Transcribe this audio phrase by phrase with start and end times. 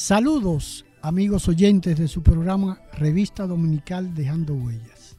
[0.00, 5.16] Saludos amigos oyentes de su programa Revista Dominical Dejando Huellas.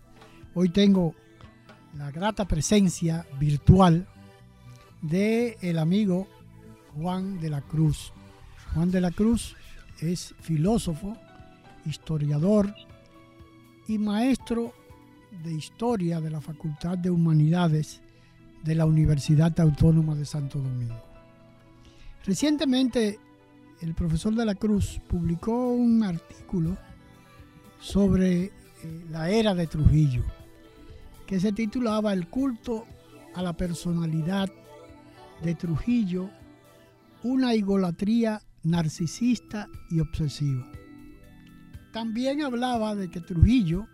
[0.56, 1.14] Hoy tengo
[1.98, 4.08] la grata presencia virtual
[5.02, 6.28] de el amigo
[6.96, 8.14] Juan de la Cruz.
[8.74, 9.58] Juan de la Cruz
[10.00, 11.18] es filósofo,
[11.86, 12.74] historiador
[13.86, 14.74] y maestro
[15.44, 18.02] de historia de la Facultad de Humanidades
[18.64, 21.04] de la Universidad Autónoma de Santo Domingo.
[22.26, 23.20] Recientemente
[23.82, 26.78] el profesor de la Cruz publicó un artículo
[27.80, 28.52] sobre eh,
[29.10, 30.24] la era de Trujillo,
[31.26, 32.86] que se titulaba El culto
[33.34, 34.50] a la personalidad
[35.44, 36.30] de Trujillo,
[37.24, 40.70] una idolatría narcisista y obsesiva.
[41.94, 43.88] También hablaba de que Trujillo,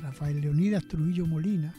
[0.00, 1.74] Rafael Leonidas Trujillo Molina,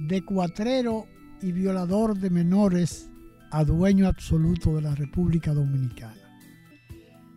[0.00, 1.06] de cuatrero
[1.40, 3.08] y violador de menores
[3.50, 6.26] a dueño absoluto de la República Dominicana.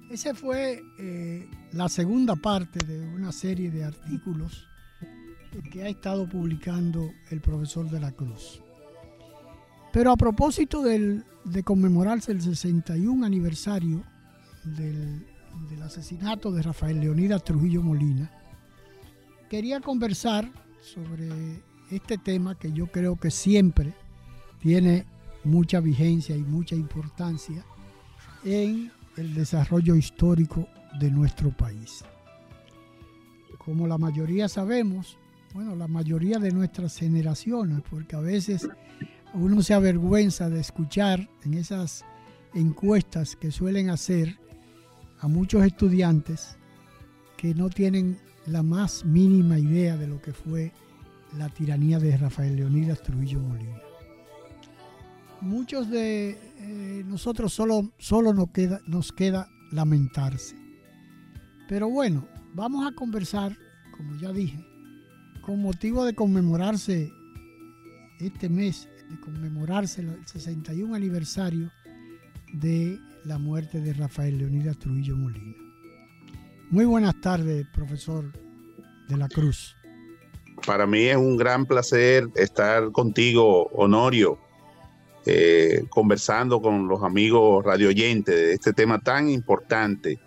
[0.09, 4.67] Esa fue eh, la segunda parte de una serie de artículos
[5.71, 8.61] que ha estado publicando el profesor de la Cruz.
[9.91, 14.03] Pero a propósito del, de conmemorarse el 61 aniversario
[14.63, 15.25] del,
[15.69, 18.31] del asesinato de Rafael Leonidas Trujillo Molina,
[19.49, 23.93] quería conversar sobre este tema que yo creo que siempre
[24.59, 25.05] tiene
[25.43, 27.63] mucha vigencia y mucha importancia
[28.43, 30.67] en el desarrollo histórico
[30.99, 32.03] de nuestro país.
[33.57, 35.17] Como la mayoría sabemos,
[35.53, 38.67] bueno, la mayoría de nuestras generaciones, porque a veces
[39.33, 42.05] uno se avergüenza de escuchar en esas
[42.53, 44.39] encuestas que suelen hacer
[45.19, 46.57] a muchos estudiantes
[47.37, 50.71] que no tienen la más mínima idea de lo que fue
[51.37, 53.88] la tiranía de Rafael Leonidas Trujillo Molina
[55.41, 60.55] muchos de eh, nosotros solo, solo nos, queda, nos queda lamentarse.
[61.67, 63.55] Pero bueno, vamos a conversar,
[63.95, 64.59] como ya dije,
[65.41, 67.11] con motivo de conmemorarse
[68.19, 71.71] este mes, de conmemorarse el 61 aniversario
[72.53, 75.55] de la muerte de Rafael Leonidas Trujillo Molina.
[76.71, 78.31] Muy buenas tardes, profesor
[79.07, 79.75] de la Cruz.
[80.65, 84.48] Para mí es un gran placer estar contigo, Honorio
[85.31, 90.17] eh, conversando con los amigos radioyentes de este tema tan importante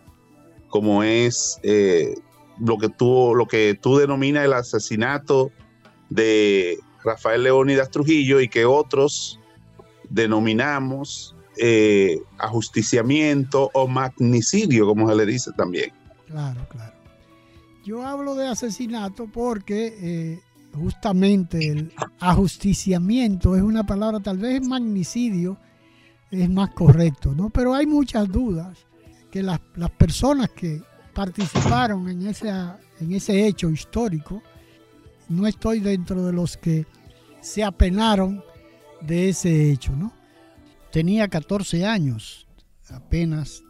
[0.69, 2.15] como es eh,
[2.61, 5.51] lo, que tú, lo que tú denominas el asesinato
[6.09, 9.41] de Rafael Leónidas Trujillo y que otros
[10.09, 15.93] denominamos eh, ajusticiamiento o magnicidio, como se le dice también.
[16.29, 16.95] Claro, claro.
[17.85, 20.39] Yo hablo de asesinato porque
[20.75, 25.59] justamente el ajusticiamiento es una palabra, tal vez magnicidio
[26.31, 27.51] es más correcto, ¿no?
[27.51, 28.79] Pero hay muchas dudas
[29.31, 29.61] que las,
[29.99, 30.83] personas que
[31.15, 34.43] participaron en, en ese hecho histórico,
[35.29, 36.87] no estoy dentro de los que
[37.41, 38.43] se apenaron
[39.01, 40.13] de ese hecho, ¿no?
[40.91, 42.47] Tenía 14 años
[42.91, 43.63] apenas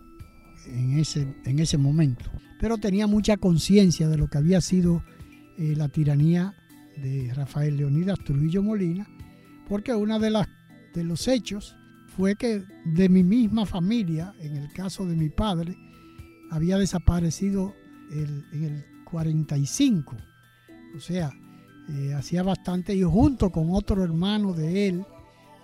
[0.66, 2.30] en ese, en ese momento,
[2.60, 5.02] pero tenía mucha conciencia de lo que había sido
[5.58, 6.54] eh, la tiranía
[7.02, 9.06] de Rafael Leonidas Trujillo Molina,
[9.68, 10.44] porque uno de,
[10.94, 11.76] de los hechos
[12.16, 15.76] fue que de mi misma familia, en el caso de mi padre,
[16.50, 17.74] había desaparecido
[18.10, 20.16] en el 45.
[20.96, 21.32] O sea,
[21.88, 25.04] eh, hacía bastante y junto con otro hermano de él,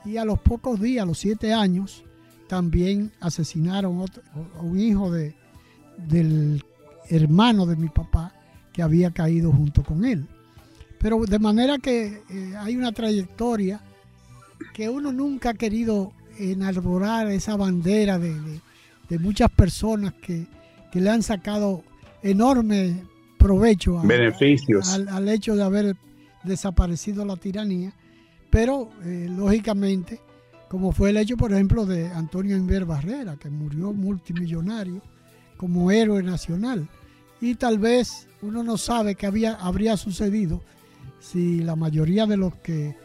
[0.05, 2.05] y a los pocos días, a los siete años,
[2.49, 4.05] también asesinaron
[4.35, 5.37] a un hijo de,
[5.99, 6.65] del
[7.11, 8.33] hermano de mi papá
[8.73, 10.27] que había caído junto con él.
[10.99, 13.81] Pero de manera que eh, hay una trayectoria
[14.75, 18.61] que uno nunca ha querido enarborar esa bandera de,
[19.19, 20.47] muchas personas que,
[20.93, 21.85] le han sacado
[22.23, 23.05] enorme
[23.39, 25.97] provecho beneficios al, hecho de haber
[26.43, 27.93] desaparecido la tiranía,
[28.50, 30.21] pero eh, lógicamente
[30.69, 35.00] como fue el hecho, por ejemplo, de Antonio Inver Barrera, que murió multimillonario
[35.56, 36.87] como héroe nacional.
[37.41, 40.61] Y tal vez uno no sabe qué había, habría sucedido
[41.20, 42.97] si la mayoría de los que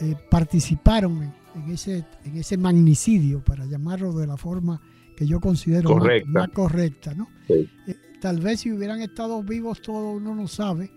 [0.00, 4.80] eh, participaron en, ese, en ese magnicidio, para llamarlo de la forma
[5.16, 5.96] que yo considero
[6.26, 7.28] Más, correcta, ¿no?
[7.48, 7.68] Eh,
[8.20, 10.90] tal vez si hubieran estado vivos todos, uno no sabe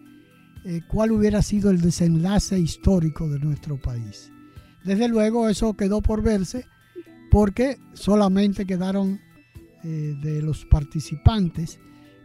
[0.65, 4.31] eh, cuál hubiera sido el desenlace histórico de nuestro país.
[4.83, 6.65] Desde luego eso quedó por verse
[7.29, 9.19] porque solamente quedaron
[9.83, 11.79] eh, de los participantes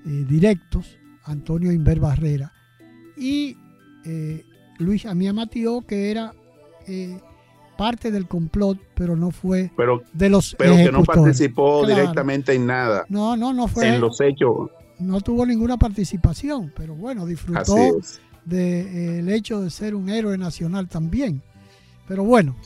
[0.05, 2.53] directos Antonio Inver Barrera
[3.17, 3.57] y
[4.79, 6.35] Luis Amía Matío que era
[7.77, 9.73] parte del complot, pero no fue
[10.13, 13.05] de los Pero que no participó directamente en nada.
[13.09, 13.89] No, no, no fue.
[13.89, 14.71] En los hechos.
[14.99, 17.75] No tuvo ninguna participación, pero bueno, disfrutó
[18.45, 21.43] del hecho de ser un héroe nacional también.
[22.07, 22.57] Pero bueno,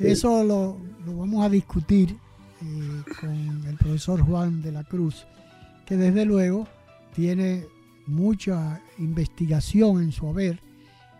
[0.00, 2.16] eso lo, vamos a discutir
[2.62, 5.26] eh, con el profesor Juan de la Cruz,
[5.84, 6.66] que desde luego
[7.14, 7.66] tiene
[8.06, 10.60] mucha investigación en su haber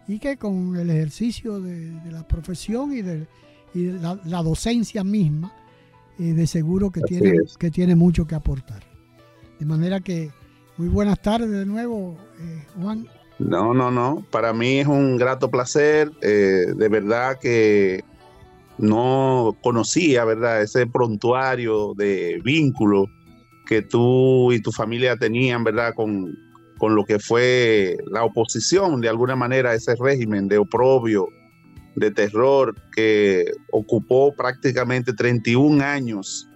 [0.08, 3.26] y que con el ejercicio de, la profesión y de
[3.74, 5.52] la, docencia misma,
[6.18, 8.82] eh, de seguro que tiene, que tiene mucho que aportar.
[9.58, 10.30] De manera que
[10.76, 13.06] muy buenas tardes de nuevo, eh, Juan.
[13.38, 14.24] No, no, no.
[14.30, 16.10] Para mí es un grato placer.
[16.22, 18.04] Eh, de verdad que
[18.78, 20.62] no conocía, ¿verdad?
[20.62, 23.06] Ese prontuario de vínculo
[23.66, 25.92] que tú y tu familia tenían, ¿verdad?
[25.94, 26.34] Con,
[26.78, 31.28] con lo que fue la oposición, de alguna manera, a ese régimen de oprobio,
[31.96, 36.48] de terror que ocupó prácticamente 31 años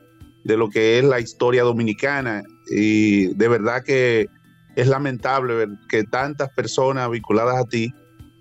[0.45, 2.43] de lo que es la historia dominicana.
[2.71, 4.29] Y de verdad que
[4.77, 7.93] es lamentable ver que tantas personas vinculadas a ti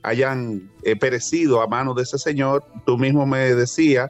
[0.04, 2.64] hayan eh, perecido a manos de ese señor.
[2.86, 4.10] Tú mismo me decías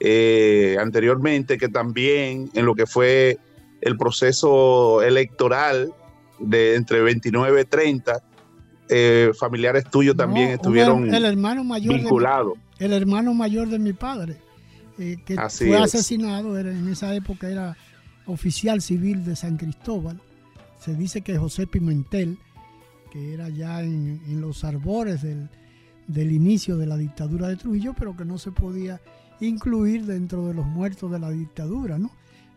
[0.00, 3.38] eh, anteriormente que también en lo que fue
[3.80, 5.92] el proceso electoral
[6.38, 8.22] de entre 29 y 30,
[8.88, 12.54] eh, familiares tuyos también estuvieron el, hermano mayor vinculados.
[12.78, 14.36] el hermano mayor de mi padre,
[14.96, 17.76] que fue asesinado, en esa época era
[18.26, 20.20] oficial civil de San Cristóbal
[20.78, 22.38] se dice que José Pimentel,
[23.10, 28.24] que era ya en, los arbores del, inicio de la dictadura de Trujillo, pero que
[28.24, 29.00] no se podía
[29.40, 32.10] incluir dentro de los muertos de la dictadura, ¿no?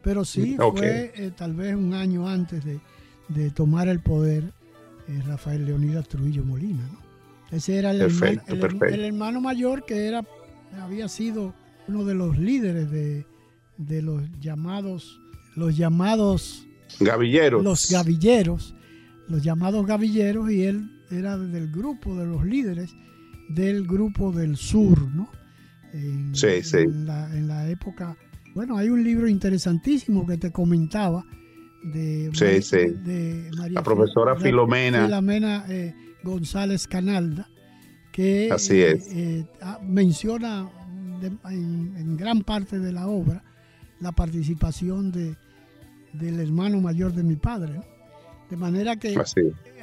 [0.04, 2.80] Pero sí fue eh, tal vez un año antes de,
[3.54, 4.44] tomar el poder
[5.08, 7.00] eh, Rafael Leonidas Trujillo Molina, ¿no?
[7.52, 10.24] Ese era el, hermano, mayor que era,
[10.82, 11.54] había sido
[11.90, 13.26] uno de los líderes de,
[13.78, 15.20] de los llamados,
[15.58, 16.66] los llamados
[17.00, 17.64] Gavilleros.
[17.64, 18.76] Los gavilleros,
[19.28, 22.94] los llamados gavilleros, y él era del grupo de los líderes
[23.50, 25.30] del grupo del sur, ¿no?
[25.94, 26.78] En, sí, sí.
[26.78, 28.16] En la, época.
[28.56, 31.26] Bueno, hay un libro interesantísimo que te comentaba
[31.84, 33.50] de, sí, sí.
[33.70, 35.06] la profesora Filomena.
[35.06, 35.94] Filomena eh,
[36.24, 37.50] González Canalda,
[38.12, 39.08] que Así eh, es.
[39.14, 40.70] Eh, ah, menciona
[41.22, 43.44] en, en gran parte de la obra
[44.00, 45.36] la participación de,
[46.14, 47.82] del hermano mayor de mi padre.
[48.50, 49.16] De manera que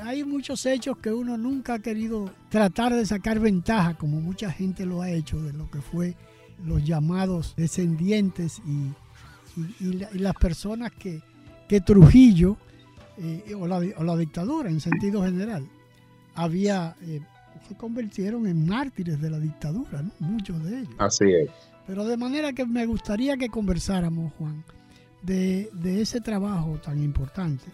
[0.02, 4.84] hay muchos hechos que uno nunca ha querido tratar de sacar ventaja, como mucha gente
[4.84, 6.16] lo ha hecho, de lo que fue
[6.64, 8.92] los llamados descendientes y,
[10.12, 11.20] las personas que,
[11.68, 12.56] que Trujillo,
[13.18, 15.68] eh, o, la, dictadura en sentido general,
[16.34, 17.20] había, eh,
[17.68, 20.94] se convirtieron en mártires de la dictadura, muchos de ellos.
[20.98, 21.50] Así es.
[21.86, 24.64] Pero de manera que me gustaría que conversáramos, Juan,
[25.22, 25.70] de,
[26.00, 27.64] ese trabajo tan importante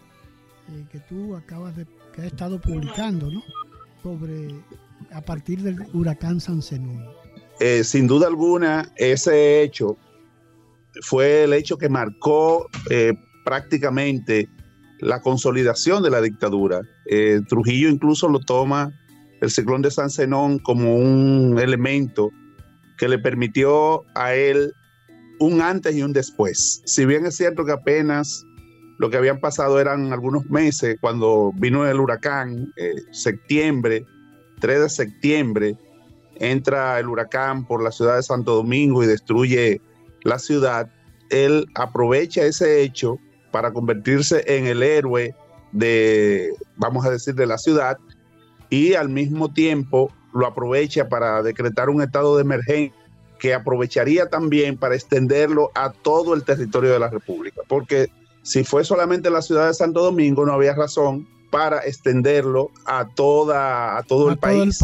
[0.69, 3.43] eh, que tú acabas de, que has estado publicando, ¿no?
[4.01, 4.55] Sobre,
[5.11, 6.61] a partir del huracán San
[7.59, 9.97] Eh, sin duda alguna, ese hecho
[11.01, 13.13] fue el hecho que marcó eh,
[13.45, 14.49] prácticamente
[14.99, 16.81] la consolidación de la dictadura.
[17.05, 18.91] Eh, Trujillo incluso lo toma
[19.41, 22.31] el ciclón de San Zenón como un elemento
[22.97, 24.73] que le permitió a él
[25.39, 26.81] un antes y un después.
[26.85, 28.45] Si bien es cierto que apenas
[28.97, 34.05] lo que habían pasado eran algunos meses cuando vino el huracán, eh, septiembre,
[34.59, 35.77] 3 de septiembre,
[36.39, 39.81] entra el huracán por la ciudad de Santo Domingo y destruye
[40.23, 40.89] la ciudad,
[41.29, 43.19] él aprovecha ese hecho
[43.55, 45.33] para convertirse en el héroe
[45.71, 47.97] de, vamos a decir, de la ciudad
[48.69, 52.93] y al mismo tiempo lo aprovecha para decretar un estado de emergencia
[53.39, 58.09] que aprovecharía también para extenderlo a todo el territorio de la República, porque
[58.41, 63.97] si fue solamente la ciudad de Santo Domingo, no había razón para extenderlo a toda
[63.97, 64.79] a todo, el, país,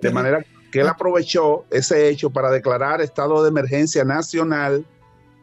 [0.00, 0.42] de, manera
[0.72, 4.86] que él aprovechó ese hecho para declarar estado de emergencia nacional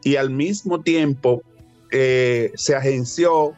[0.02, 1.44] y al mismo tiempo
[1.90, 3.52] eh, se agenció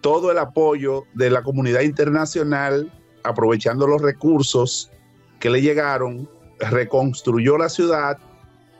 [0.00, 4.90] todo el apoyo de la comunidad internacional, aprovechando los recursos
[5.38, 8.18] que le llegaron, reconstruyó la ciudad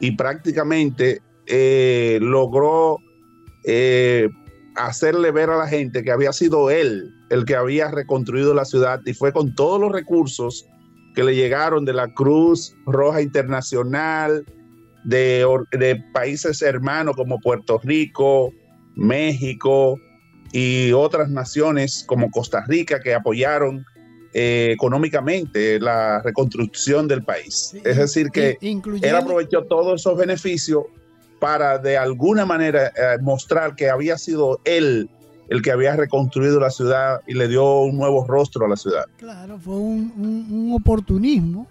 [0.00, 2.98] y prácticamente eh, logró
[3.64, 4.28] eh,
[4.76, 9.00] hacerle ver a la gente que había sido él el que había reconstruido la ciudad
[9.06, 10.66] y fue con todos los recursos
[11.14, 14.44] que le llegaron de la Cruz Roja Internacional,
[15.04, 18.52] de, de países hermanos como Puerto Rico,
[18.96, 19.98] México
[20.52, 23.84] y otras naciones como Costa Rica que apoyaron
[24.34, 27.74] eh, económicamente la reconstrucción del país.
[27.84, 30.84] es decir, que él aprovechó todos esos beneficios
[31.38, 35.10] para de alguna manera eh, mostrar que había sido él
[35.48, 39.04] el que había reconstruido la ciudad y le dio un nuevo rostro a la ciudad.
[39.18, 41.66] Claro, fue un, oportunismo,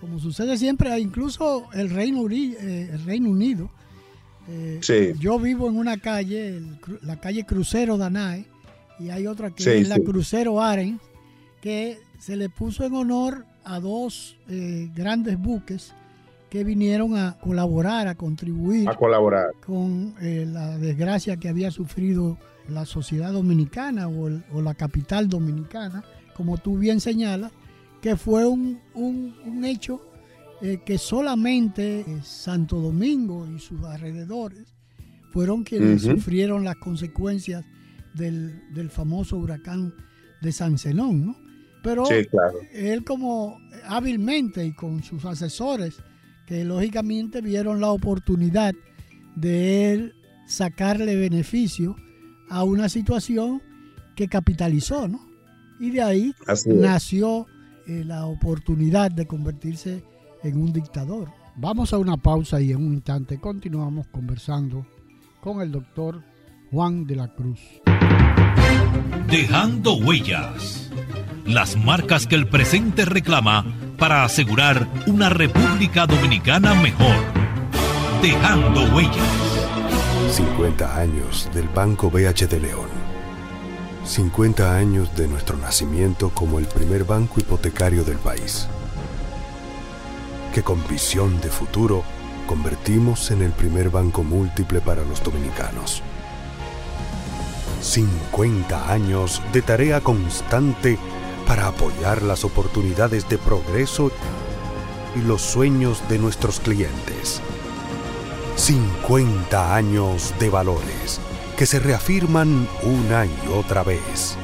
[0.00, 3.70] como sucede siempre, incluso el Reino, eh, el Reino Unido.
[4.48, 6.60] Eh, yo vivo en una calle,
[7.02, 8.46] la calle Crucero Danae,
[8.98, 11.00] y hay otra que es la Crucero Aren,
[11.60, 14.36] que se le puso en honor a dos
[14.94, 15.94] grandes buques
[16.52, 19.52] que vinieron a colaborar, a contribuir a colaborar.
[19.64, 22.36] con eh, la desgracia que había sufrido
[22.68, 27.52] la sociedad dominicana o, la capital dominicana, como tú bien señalas,
[28.02, 28.78] que fue un,
[29.64, 30.02] hecho
[30.62, 34.72] eh, que solamente eh, Santo Domingo y sus alrededores
[35.32, 37.64] fueron quienes sufrieron las consecuencias
[38.14, 39.92] del, famoso huracán
[40.40, 41.36] de San Zenón, ¿no?
[41.82, 42.04] Pero
[42.72, 45.96] él como hábilmente y con sus asesores
[46.46, 48.72] que lógicamente vieron la oportunidad
[49.34, 50.14] de él
[50.46, 51.96] sacarle beneficio
[52.50, 53.62] a una situación
[54.14, 55.26] que capitalizó, ¿no?
[55.80, 56.34] Y de ahí
[56.66, 57.46] nació
[57.88, 60.04] eh, la oportunidad de convertirse
[60.42, 61.28] en un dictador.
[61.56, 64.86] Vamos a una pausa y en un instante continuamos conversando
[65.40, 66.22] con el doctor
[66.70, 67.60] Juan de la Cruz.
[69.28, 70.90] Dejando huellas.
[71.44, 73.64] Las marcas que el presente reclama
[73.98, 77.16] para asegurar una República Dominicana mejor.
[78.22, 79.52] Dejando huellas.
[80.30, 82.88] 50 años del Banco BH de León.
[84.04, 88.68] 50 años de nuestro nacimiento como el primer banco hipotecario del país.
[90.52, 92.04] Que con visión de futuro
[92.46, 96.02] convertimos en el primer banco múltiple para los dominicanos.
[97.80, 100.98] 50 años de tarea constante
[101.46, 104.10] para apoyar las oportunidades de progreso
[105.16, 107.40] y los sueños de nuestros clientes.
[108.56, 111.20] 50 años de valores
[111.56, 114.36] que se reafirman una y otra vez.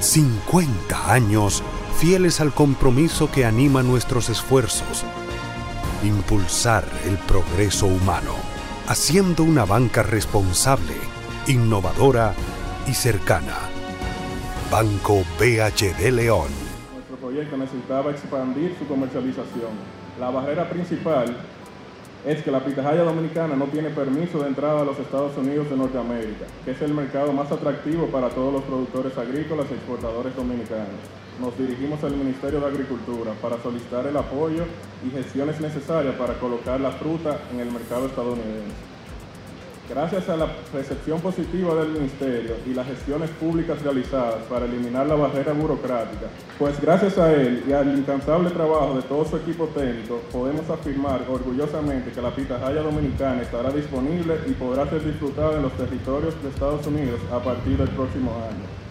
[0.00, 1.62] 50 años
[1.98, 5.04] fieles al compromiso que anima nuestros esfuerzos.
[6.04, 8.34] Impulsar el progreso humano,
[8.86, 10.94] haciendo una banca responsable,
[11.48, 12.34] innovadora
[12.86, 13.56] y cercana
[14.70, 16.50] Banco BHD León.
[16.94, 19.72] Nuestro proyecto necesitaba expandir su comercialización.
[20.20, 21.36] La barrera principal
[22.24, 25.76] es que la pitahaya dominicana no tiene permiso de entrada a los Estados Unidos de
[25.76, 31.17] Norteamérica, que es el mercado más atractivo para todos los productores agrícolas y exportadores dominicanos.
[31.40, 34.64] Nos dirigimos al Ministerio de Agricultura para solicitar el apoyo
[35.06, 38.74] y gestiones necesarias para colocar la fruta en el mercado estadounidense.
[39.88, 45.14] Gracias a la recepción positiva del Ministerio y las gestiones públicas realizadas para eliminar la
[45.14, 46.26] barrera burocrática,
[46.58, 51.22] pues gracias a él y al incansable trabajo de todo su equipo técnico, podemos afirmar
[51.30, 56.48] orgullosamente que la pitahaya dominicana estará disponible y podrá ser disfrutada en los territorios de
[56.48, 58.87] Estados Unidos a partir del próximo año.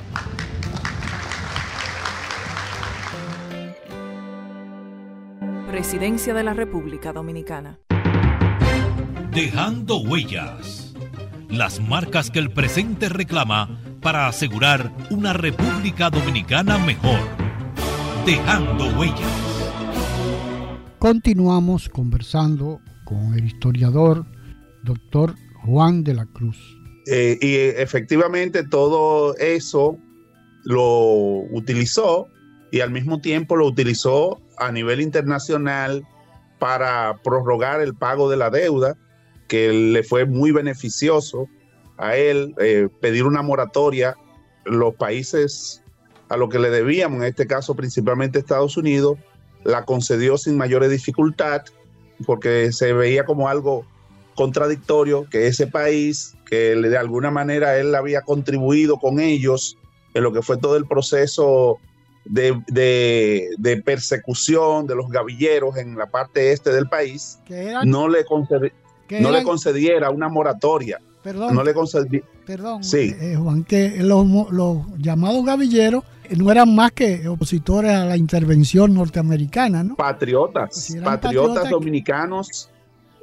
[5.78, 7.80] Presidencia de la República Dominicana.
[9.30, 10.96] Dejando huellas
[11.52, 17.20] las marcas que el presente reclama para asegurar una República Dominicana mejor.
[18.26, 19.20] Dejando huellas.
[20.98, 24.26] Continuamos conversando con el historiador
[24.84, 26.58] doctor Juan de la Cruz.
[27.06, 30.00] Eh, y efectivamente todo eso
[30.64, 32.30] lo utilizó
[32.72, 36.06] y al mismo tiempo lo utilizó a nivel internacional
[36.60, 38.98] para prorrogar el pago de la deuda
[39.48, 41.48] que le fue muy beneficioso
[41.98, 44.16] a él eh, pedir una moratoria.
[44.66, 45.82] Los países
[46.30, 49.18] a lo que le debíamos, en este caso principalmente Estados Unidos,
[49.64, 51.64] la concedió sin mayores dificultad
[52.26, 53.86] porque se veía como algo
[54.36, 59.78] contradictorio que ese país, que de alguna manera él había contribuido con ellos
[60.14, 61.80] en lo que fue todo el proceso
[62.30, 67.40] de, persecución de los gavilleros en la parte este del país,
[67.86, 68.26] no, le,
[69.20, 71.00] no le concediera una moratoria.
[71.24, 71.56] Perdón.
[71.56, 71.74] No le
[72.46, 73.14] Perdón, sí.
[73.20, 76.06] Eh, Juan, que los, los llamados gavilleros
[76.38, 79.96] no eran más que opositores a la intervención norteamericana, ¿no?
[79.96, 82.70] Patriotas, patriotas, dominicanos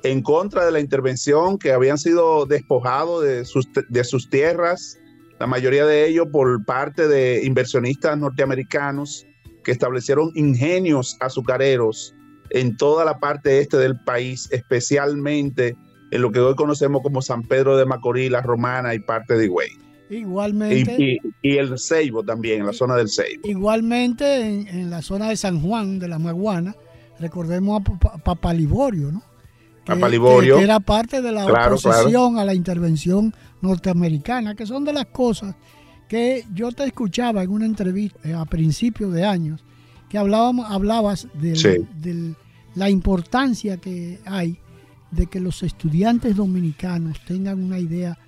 [0.03, 4.99] en contra de la intervención que habían sido despojados de sus, de sus tierras
[5.41, 9.27] la mayoría de ellos por parte de inversionistas norteamericanos
[9.65, 12.15] que establecieron ingenios azucareros
[12.51, 15.77] en toda la parte este del país, especialmente
[16.11, 19.47] en lo que hoy conocemos como San Pedro de Macorís, La Romana y parte de
[19.47, 19.71] Higüey.
[20.11, 21.19] Igualmente.
[21.43, 23.49] Y, el Ceibo también, en la zona del Ceibo.
[23.49, 26.77] Igualmente en, la zona de San Juan, de la Maguana,
[27.19, 29.23] recordemos a Papaliborio, ¿no?
[30.57, 35.55] Que, era parte de la oposición a la intervención norteamericana, que son de las cosas
[36.09, 39.65] que yo te escuchaba en una entrevista eh, a principios de años,
[40.09, 42.35] que hablábamos, hablabas de
[42.75, 44.59] la importancia que hay
[45.11, 48.19] de que los estudiantes dominicanos tengan una idea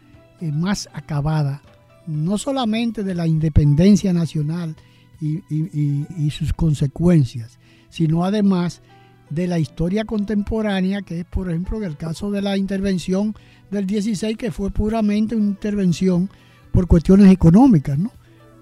[0.41, 1.63] eh, más acabada,
[2.07, 4.77] no solamente de la independencia nacional
[5.21, 7.59] y, y sus consecuencias,
[7.89, 8.83] sino además
[9.31, 13.35] de la historia contemporánea, que es por ejemplo el caso de la intervención
[13.71, 16.31] del 16, que fue puramente una intervención
[16.71, 18.13] por cuestiones económicas, ¿no?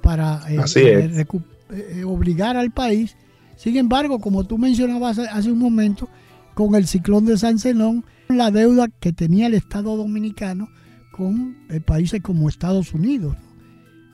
[0.02, 1.26] Para eh, eh,
[1.71, 3.16] eh, obligar al país.
[3.56, 6.09] Sin embargo, como tú mencionabas hace un momento,
[6.54, 10.68] con el ciclón de San Zenón, la deuda que tenía el Estado dominicano
[11.12, 13.37] con países como Estados Unidos.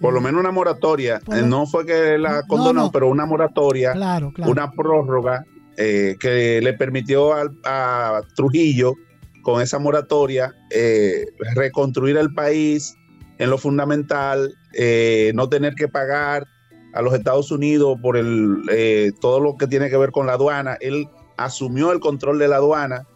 [0.00, 4.71] Por lo menos una moratoria, no fue que la condonó, pero una moratoria, claro, una
[4.71, 5.45] prórroga
[5.77, 7.33] que le permitió
[7.65, 8.95] a Trujillo
[9.43, 12.95] con esa moratoria, eh, reconstruir el país
[13.39, 16.47] en lo fundamental, eh, no tener que pagar
[16.93, 20.35] a los Estados Unidos por el, eh, todo lo que tiene que ver con la
[20.35, 20.77] aduana.
[20.81, 23.07] Él asumió el control de la aduana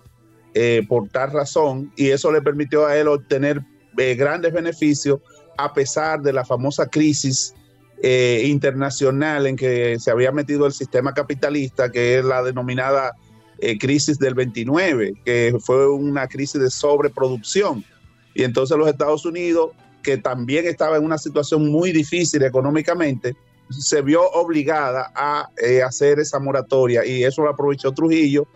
[0.88, 3.60] por tal razón y eso le permitió a él obtener
[4.16, 5.18] grandes beneficios
[5.58, 7.52] a pesar de la famosa crisis
[8.06, 13.14] internacional en que se había metido el sistema capitalista, que es la denominada
[13.58, 17.84] eh, crisis del 29, que fue una crisis de sobreproducción.
[18.34, 19.70] Y entonces los Estados Unidos,
[20.02, 23.36] que también estaba en una situación muy difícil económicamente,
[23.70, 28.46] se vio obligada a eh, hacer esa moratoria y eso lo aprovechó Trujillo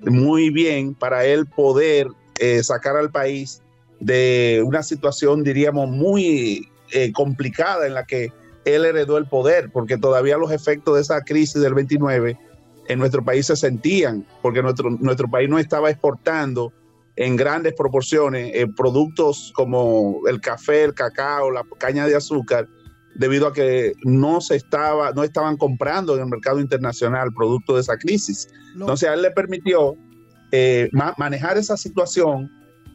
[0.00, 3.62] muy bien para él poder eh, sacar al país
[4.00, 6.68] de una situación, diríamos, muy
[7.14, 8.30] complicada en la que
[8.64, 12.38] él heredó el poder, porque todavía los efectos de esa crisis del 29
[12.88, 16.72] en nuestro país se sentían, porque nuestro, nuestro país no estaba exportando
[17.16, 22.66] en grandes proporciones eh, productos como el café, el cacao, la caña de azúcar,
[23.14, 27.82] debido a que no se estaba, no estaban comprando en el mercado internacional producto de
[27.82, 28.48] esa crisis.
[28.72, 29.96] Entonces a él le permitió
[30.50, 32.50] eh, manejar esa situación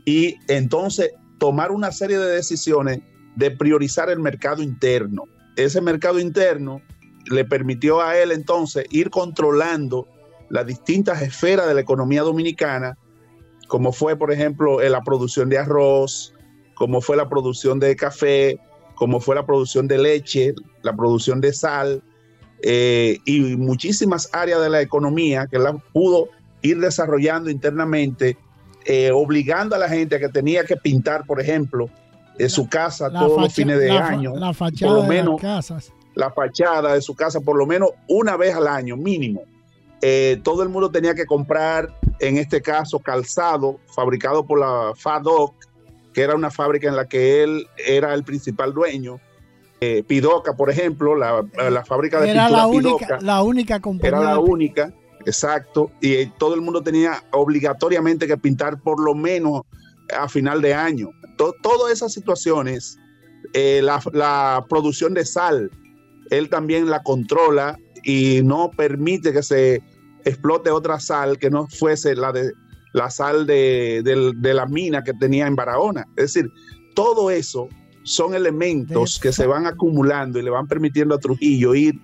[0.06, 3.00] y entonces tomar una serie de decisiones
[3.36, 5.26] de priorizar el mercado interno.
[5.58, 6.82] Ese mercado interno
[7.30, 10.08] le permitió a él entonces ir controlando
[10.50, 12.98] las distintas esferas de la economía dominicana,
[13.68, 16.34] como fue, por ejemplo, la producción de arroz,
[16.76, 18.60] como fue la producción de café,
[18.96, 22.04] como fue la producción de leche, la producción de sal
[22.62, 26.30] eh, y muchísimas áreas de la economía que la pudo
[26.62, 28.38] ir desarrollando internamente,
[28.86, 31.90] eh, obligando a la gente a que tenía que pintar, por ejemplo,
[32.38, 35.68] en su casa todos los fines de año, la fachada por lo menos, de las
[35.68, 39.44] casas la fachada de su casa por lo menos una vez al año, mínimo.
[40.02, 45.54] Eh, todo el mundo tenía que comprar, en este caso, calzado fabricado por la FADOC,
[46.14, 49.20] que era una fábrica en la que él era el principal dueño.
[49.80, 51.46] Eh, Pidoca, por ejemplo, la,
[51.86, 54.18] fábrica de era la única, la única compañía.
[54.18, 54.92] Era la única,
[55.24, 55.92] exacto.
[56.02, 59.62] Y eh, todo el mundo tenía obligatoriamente que pintar por lo menos
[60.18, 61.12] a final de año.
[61.38, 62.98] Todas esas situaciones,
[63.54, 65.72] la, la producción de sal,
[66.30, 69.82] él también la controla y no permite que se
[70.26, 72.52] explote otra sal que no fuese la de
[72.94, 74.02] la sal de,
[74.42, 76.06] la mina que tenía en Barahona.
[76.16, 76.52] Es decir,
[76.96, 77.70] todo eso
[78.04, 81.96] son elementos que se van acumulando y le van permitiendo a Trujillo ir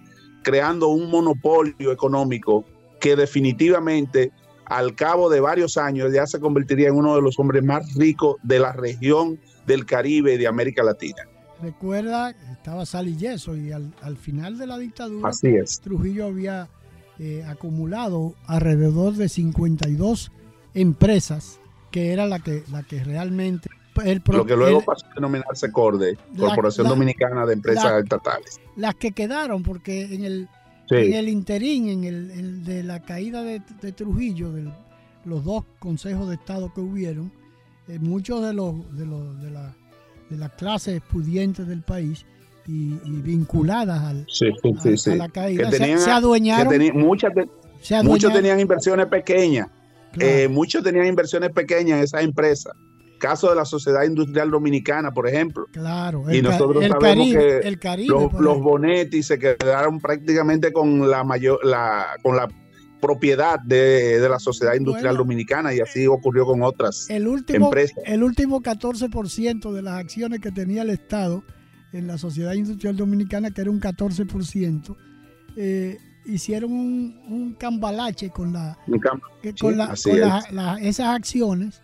[0.44, 2.66] creando un monopolio económico
[3.00, 4.32] que definitivamente
[4.74, 8.38] al cabo de varios años ya se convertiría en uno de los hombres más ricos
[8.42, 11.28] de la región del Caribe y de América Latina.
[11.62, 15.30] Recuerda, estaba Sal y Yeso y al, final de la dictadura
[15.82, 16.70] Trujillo había
[17.20, 20.32] eh, acumulado alrededor de 52
[20.74, 21.60] empresas
[21.92, 23.70] que era la que, la que realmente...
[24.26, 28.60] Lo que luego pasó a denominarse CORDE, Corporación Dominicana de Empresas Estatales.
[28.76, 30.50] Las que quedaron, porque en el,
[30.90, 33.60] En el interín, en el, de la caída de,
[33.96, 34.70] Trujillo, de
[35.26, 37.32] los dos consejos de Estado que hubieron,
[37.88, 39.76] eh, muchos de los, de, los de, la,
[40.30, 42.26] de las clases pudientes del país
[42.68, 46.98] y, vinculadas al, a, la caída se, adueñaron.
[46.98, 47.34] muchas
[48.04, 49.70] muchos tenían inversiones pequeñas.
[50.20, 52.74] Eh, muchos tenían inversiones pequeñas en esas empresas
[53.24, 55.68] caso de la Sociedad Industrial Dominicana, por ejemplo.
[55.72, 56.26] Claro.
[56.30, 62.50] y nosotros sabemos que los, Bonetti se quedaron prácticamente con la mayor, la, con la
[63.00, 68.04] propiedad de, la Sociedad Industrial Dominicana y así ocurrió con otras el último, empresas.
[68.06, 71.46] El último 14% de las acciones que tenía el Estado
[71.94, 74.98] en la Sociedad Industrial Dominicana, que era un 14%,
[75.56, 78.78] eh, hicieron un, cambalache con, la,
[79.62, 79.80] con,
[80.82, 81.82] esas acciones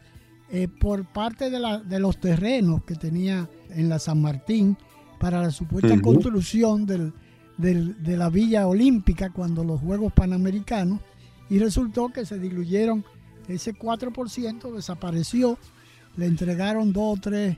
[0.51, 4.77] eh, por parte de, la, de, los terrenos que tenía en la San Martín
[5.19, 7.13] para la supuesta construcción del,
[7.57, 11.01] de la Villa Olímpica cuando los Juegos Panamericanos
[11.49, 13.03] y resultó que se diluyeron
[13.47, 15.57] ese 4%, desapareció,
[16.15, 17.57] le entregaron dos o tres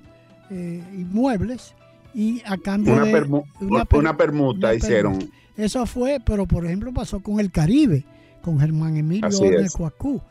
[0.49, 1.75] eh, inmuebles
[2.13, 3.43] y a cambio una de
[3.91, 5.29] una, permuta hicieron.
[5.55, 8.05] Eso fue, pero por ejemplo pasó con el Caribe,
[8.41, 10.21] con Germán Emilio de Coacú.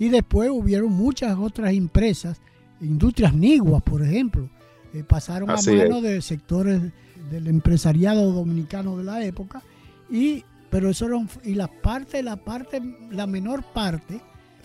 [0.00, 2.40] Y después hubieron muchas otras empresas,
[2.80, 4.48] industrias niguas, por ejemplo,
[4.94, 6.80] eh, pasaron a manos de sectores
[7.30, 9.62] del empresariado dominicano de la época.
[10.10, 11.06] Y, pero eso
[11.44, 14.22] y la parte, la parte, la menor parte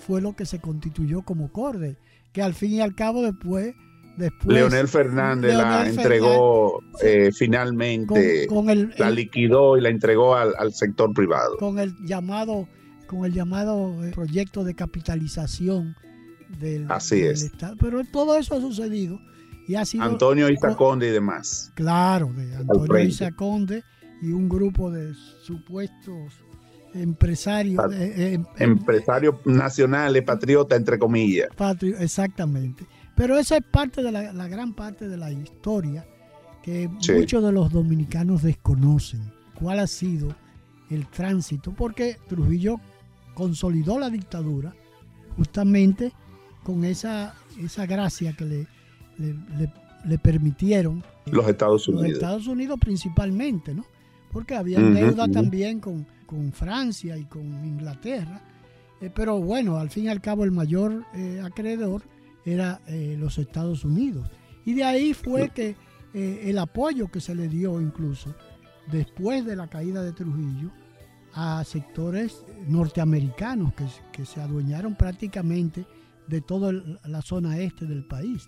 [0.08, 1.98] fue lo que se constituyó como Corde,
[2.32, 3.76] que al fin y al cabo después
[4.17, 8.48] Después, Leonel Fernández la entregó eh, finalmente,
[8.98, 11.58] la liquidó y la entregó al, al, sector privado.
[11.58, 12.65] Con el llamado
[13.08, 15.96] con el llamado eh, proyecto de capitalización
[16.60, 17.44] del, Así es.
[17.44, 17.76] Estado.
[17.80, 19.20] Pero todo eso ha sucedido
[19.68, 20.04] y ha sido...
[20.04, 21.72] Antonio Isaconde y demás.
[21.76, 23.84] Claro, de Antonio Isaconde
[24.22, 25.13] y un grupo de
[25.44, 26.34] supuestos
[26.96, 27.84] empresarios.
[27.94, 31.50] Eh, em, empresarios nacionales, patriotas, entre comillas.
[32.00, 32.86] exactamente.
[33.15, 36.06] Pero esa es parte de la, gran parte de la historia
[36.63, 39.32] que muchos de los dominicanos desconocen.
[39.54, 40.36] ¿Cuál ha sido
[40.89, 41.74] el tránsito?
[41.74, 42.80] Porque Trujillo
[43.36, 44.74] consolidó la dictadura
[45.38, 46.12] justamente
[46.63, 48.67] con esa, esa gracia que le,
[50.06, 52.08] le, permitieron los Estados Unidos.
[52.08, 53.86] Los Estados Unidos principalmente, ¿no?
[54.32, 56.08] Porque había deuda también con,
[56.52, 58.41] Francia y con Inglaterra.
[59.00, 62.02] Eh, pero bueno, al fin y al cabo el mayor eh, acreedor
[62.43, 64.30] era eh, los Estados Unidos.
[64.65, 65.76] Y de ahí fue que
[66.13, 68.34] el apoyo que se le dio incluso
[68.89, 70.71] después de la caída de Trujillo
[71.36, 73.74] a sectores norteamericanos
[74.12, 75.86] que, se adueñaron prácticamente
[76.28, 76.71] de toda
[77.06, 78.48] la zona este del país.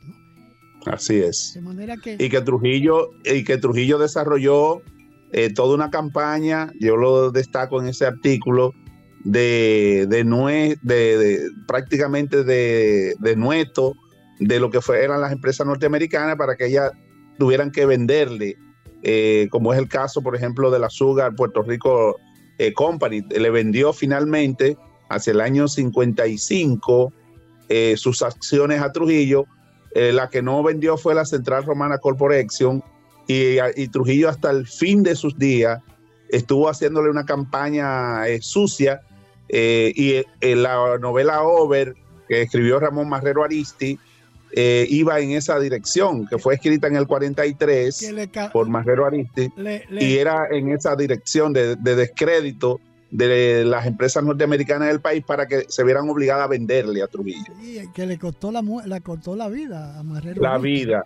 [0.86, 1.52] Así es.
[1.54, 2.16] De manera que...
[2.18, 4.82] Y que Trujillo, y que Trujillo desarrolló
[5.34, 8.74] eh, toda una campaña, yo lo destaco en ese artículo,
[9.26, 13.94] de, de, de, prácticamente de, de nueto
[14.40, 16.92] de lo que fue, eran las empresas norteamericanas para que ellas
[17.38, 18.56] tuvieran que venderle,
[19.04, 22.16] eh, como es el caso, por ejemplo, del azúcar Puerto Rico
[22.58, 24.78] eh, Company le vendió finalmente
[25.10, 27.14] hacia el año 55
[27.70, 29.46] eh, sus acciones a Trujillo.
[29.94, 32.84] Eh, la que no vendió fue la Central Romana Corporation
[33.28, 35.82] y, Trujillo hasta el fin de sus días
[36.30, 39.02] estuvo haciéndole una campaña sucia
[39.50, 41.96] y la novela Over
[42.28, 44.00] que escribió Ramón Marrero Aristi
[44.60, 48.16] eh, iba en esa dirección, que fue escrita en el 43
[48.52, 49.50] por Marrero Aristi,
[49.92, 55.66] y era en esa dirección de, descrédito de las empresas norteamericanas del país para que
[55.68, 57.54] se vieran obligadas a venderle a Trujillo.
[57.94, 60.42] que le costó la, la costó la vida a Marrero.
[60.42, 61.06] La vida.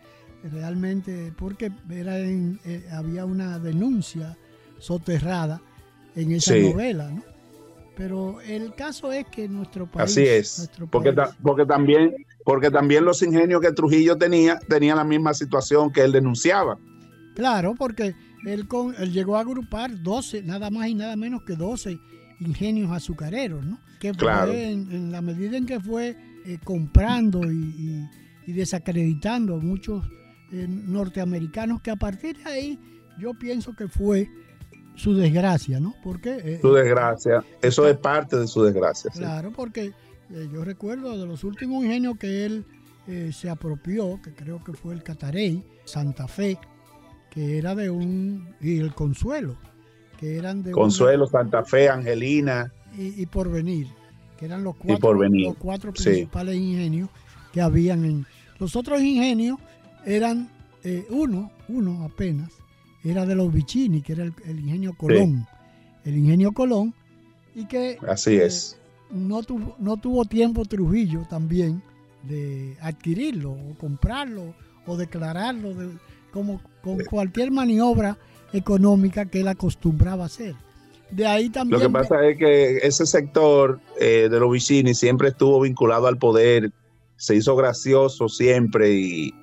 [0.49, 4.37] Realmente, porque era en, eh, había una denuncia
[4.79, 5.61] soterrada
[6.15, 7.21] en esa novela, ¿no?
[7.97, 10.09] Pero el caso es que nuestro país.
[10.09, 10.71] Así es.
[10.89, 12.15] porque, porque, también,
[12.51, 16.77] porque también los ingenios que Trujillo tenía tenían la misma situación que él denunciaba.
[17.33, 18.13] Claro, porque
[18.45, 21.97] él, con, él llegó a agrupar 12, nada más y nada menos que 12
[22.41, 23.79] ingenios azucareros, ¿no?
[24.01, 24.51] Que claro.
[24.51, 28.05] en, la medida en que fue eh, comprando y,
[28.47, 30.03] desacreditando a muchos
[30.51, 32.79] eh, norteamericanos, que a partir de ahí
[33.17, 34.29] yo pienso que fue
[34.95, 35.95] su desgracia, ¿no?
[36.03, 36.35] Porque...
[36.43, 39.09] Eh, su desgracia, eso es parte de su desgracia.
[39.11, 39.93] Claro, porque
[40.33, 42.65] eh, yo recuerdo de los últimos ingenios que él
[43.07, 46.57] eh, se apropió, que creo que fue el Catarey, Santa Fe,
[47.29, 48.49] que era de un...
[48.59, 49.55] y el Consuelo,
[50.17, 50.71] que eran de...
[50.71, 52.71] Consuelo, Santa Fe, Angelina.
[52.97, 53.87] Y, Porvenir,
[54.37, 57.09] que eran los cuatro, los cuatro principales ingenios
[57.53, 58.25] que habían en...
[58.59, 59.57] Los otros ingenios
[60.05, 60.49] eran
[61.09, 62.51] uno, uno apenas,
[63.03, 65.47] era de los Vicini, que era el, ingenio Colón.
[66.03, 66.93] el ingenio Colón,
[67.55, 68.77] y que Así eh, es.
[69.11, 71.81] No, tuvo, no tuvo tiempo Trujillo también
[72.23, 74.53] de adquirirlo o comprarlo
[74.85, 75.97] o declararlo de-
[76.31, 78.17] como con cualquier maniobra
[78.53, 80.55] económica que él acostumbraba a hacer.
[81.09, 85.29] De ahí Lo también que pasa es que ese sector eh, de los Vicini siempre
[85.29, 86.71] estuvo vinculado al poder,
[87.17, 89.33] se hizo gracioso siempre y,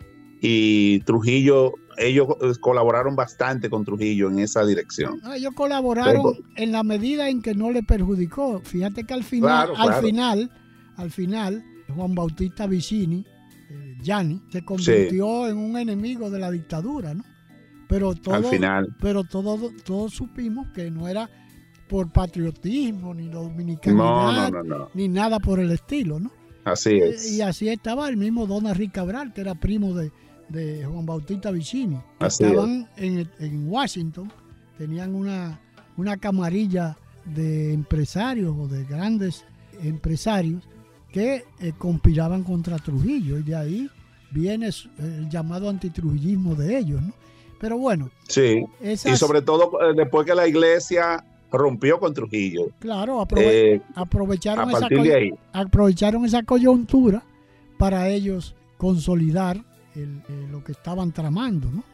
[0.40, 5.20] y Trujillo, ellos eh, colaboraron bastante con Trujillo en esa dirección.
[5.22, 8.60] No, ellos colaboraron Pero- en la medida en que no le perjudicó.
[8.64, 10.06] Fíjate que al final, Claro, al claro.
[10.06, 10.50] final,
[10.96, 13.24] al final, Juan Bautista Vicini,
[13.70, 17.24] eh, Gianni, se convirtió en un enemigo de la dictadura, ¿no?
[17.88, 21.28] Pero todo, Al final, pero todos todos supimos que no era
[21.88, 26.30] por patriotismo, ni dominicanidad, no, no, ni nada por el estilo, ¿no?
[26.64, 27.32] Así Eh, es.
[27.32, 30.12] Y así estaba el mismo Don Henrique Cabral, que era primo de,
[30.48, 31.98] de Juan Bautista Vicini.
[32.20, 34.32] Así Estaban en, en Washington,
[34.78, 35.60] tenían una,
[35.96, 39.44] una camarilla de empresarios o de grandes
[39.82, 40.62] empresarios
[41.12, 43.90] que eh, conspiraban contra Trujillo y de ahí
[44.30, 47.12] viene el llamado antitrujillismo de ellos, ¿no?
[47.60, 48.64] Pero bueno, Sí.
[48.80, 52.68] esas, Y sobre todo eh, después que la iglesia rompió con Trujillo.
[52.78, 53.42] claro, aprove-
[53.76, 54.86] Eh, aprovecharon esa
[55.52, 57.22] aprovecharon esa coyuntura
[57.78, 61.84] para ellos consolidar el- eh, lo que estaban tramando, ¿no?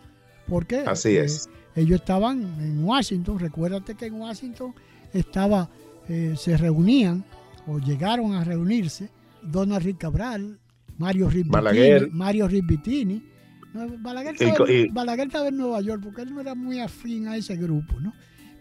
[0.48, 1.48] Porque así eh, es.
[1.74, 4.74] ellos estaban en Washington, recuérdate que en Washington
[5.12, 5.68] estaba,
[6.08, 7.24] eh, se reunían
[7.66, 9.08] o llegaron a reunirse
[9.42, 10.58] Donald Rick Cabral,
[10.98, 12.10] Mario Balaguer.
[12.12, 13.22] Mario Rivitini.
[13.72, 16.78] No, Balaguer, estaba, co- y- Balaguer estaba en Nueva York porque él no era muy
[16.78, 18.12] afín a ese grupo, ¿no?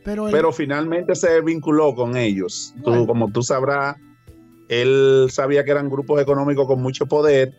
[0.03, 2.73] Pero, él- Pero finalmente se vinculó con ellos.
[2.83, 3.05] Tú, Bueno.
[3.07, 3.95] como tú sabrás,
[4.69, 7.53] él sabía que eran grupos económicos con mucho poder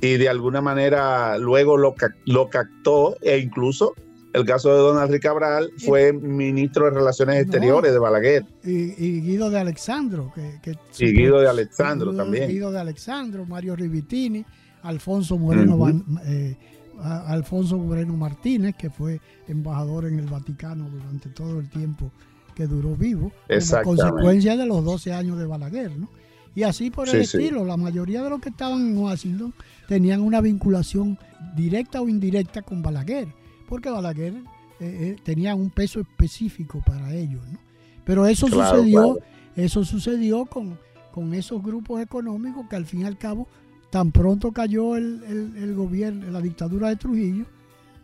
[0.00, 1.94] y de alguna manera luego lo,
[2.26, 3.94] lo captó e incluso
[4.32, 7.40] el caso de Donald Rick Cabral fue ministro de Relaciones No.
[7.42, 8.70] Exteriores de Balaguer y,
[9.04, 12.48] y Guido de Alexandro, que, que y Guido de Alexandro Guido- también.
[12.48, 14.44] Guido de Alexandro, Mario Rivitini,
[14.82, 15.78] Alfonso Moreno,
[16.26, 16.56] eh,
[17.00, 22.10] Alfonso Moreno Martínez, que fue embajador en el Vaticano durante todo el tiempo
[22.54, 26.08] que duró vivo, como consecuencia de los 12 años de Balaguer, ¿no?
[26.54, 27.36] Y así por el Sí, sí.
[27.38, 29.52] estilo, la mayoría de los que estaban en Washington
[29.88, 31.18] tenían una vinculación
[31.56, 33.28] directa o indirecta con Balaguer,
[33.68, 34.40] porque Balaguer eh,
[34.80, 37.58] eh, tenía un peso específico para ellos, ¿no?
[38.04, 39.18] Pero eso Claro, sucedió, claro.
[39.56, 40.78] eso sucedió con,
[41.12, 43.48] con esos grupos económicos que al fin y al cabo,
[43.90, 47.46] tan pronto cayó el, el- el gobierno, la dictadura de Trujillo,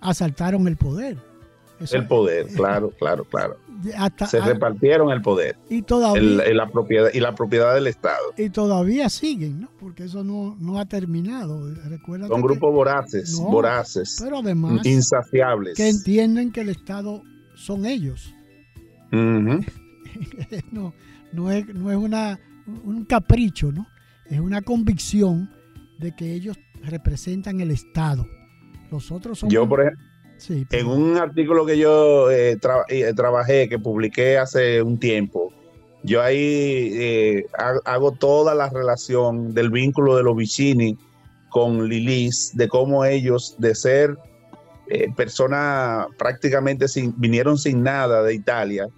[0.00, 1.18] asaltaron el poder.
[1.80, 3.56] Eso- El poder, claro, claro, claro.
[3.96, 7.86] hasta- Se repartieron el poder y todavía el- el- la propiedad, y la propiedad del
[7.86, 8.22] Estado.
[8.36, 9.70] y todavía siguen, ¿no?
[9.80, 11.72] Porque eso no, no ha terminado.
[11.88, 15.76] Recuerda Son grupos voraces, No, voraces, pero además insaciables.
[15.76, 17.22] que entienden que el Estado
[17.54, 18.34] son ellos.
[20.72, 20.92] No,
[21.32, 22.38] no es, no es una,
[22.84, 23.86] un capricho, ¿no?
[24.26, 25.50] Es una convicción
[25.98, 28.26] de que ellos representan el Estado.
[28.90, 29.50] Los otros son...
[29.50, 30.04] Yo, por ejemplo,
[30.78, 35.52] En un artículo que yo eh, eh, trabajé, que publiqué hace un tiempo,
[36.02, 40.96] yo ahí eh, ha- hago toda la relación del vínculo de los Vicini
[41.50, 44.16] con Lilis, de cómo ellos, de ser
[45.16, 48.88] personas prácticamente vinieron sin nada de Italia,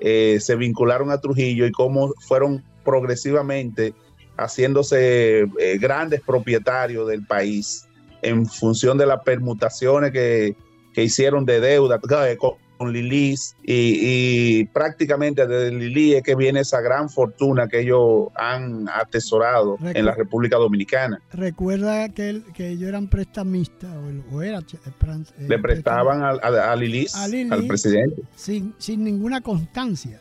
[0.00, 3.92] se vincularon a Trujillo y cómo fueron progresivamente
[4.36, 5.46] haciéndose
[5.80, 7.88] grandes propietarios del país
[8.22, 10.54] en función de las permutaciones que,
[10.96, 12.00] que hicieron de deuda
[12.38, 12.54] con,
[12.92, 18.88] Lilis y, y prácticamente de Lili es que viene esa gran fortuna que ellos han
[18.88, 21.20] atesorado Recu- en la República Dominicana.
[21.32, 26.28] Recuerda que, el- que ellos eran prestamistas o, o era eh, eh, Le prestaban a,
[26.30, 27.52] a- a Lilis, A Lilis.
[27.52, 28.22] al presidente.
[28.34, 30.20] sin, sin ninguna constancia,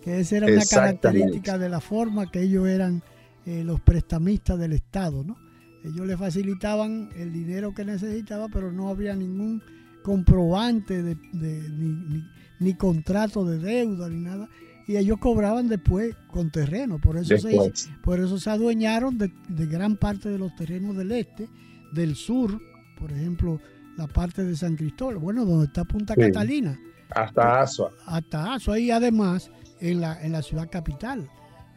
[0.00, 3.02] que esa era una característica de la forma que ellos eran
[3.46, 5.36] eh, los prestamistas del Estado, ¿no?
[5.84, 9.60] Ellos le facilitaban el dinero que necesitaba, pero no había ningún
[10.04, 12.24] comprobante de, de- ni, ni-
[12.60, 14.48] ni contrato de deuda ni nada,
[14.86, 19.66] y ellos cobraban después con terreno, por eso se por eso se adueñaron de, de
[19.66, 21.48] gran parte de los terrenos del este,
[21.92, 22.60] del sur,
[22.98, 23.60] por ejemplo,
[23.96, 26.20] la parte de San Cristóbal, bueno, donde está Punta Sí.
[26.20, 26.78] Catalina,
[27.10, 27.90] Hasta Asua.
[28.06, 31.28] hasta Azo, y además en la, en la ciudad capital,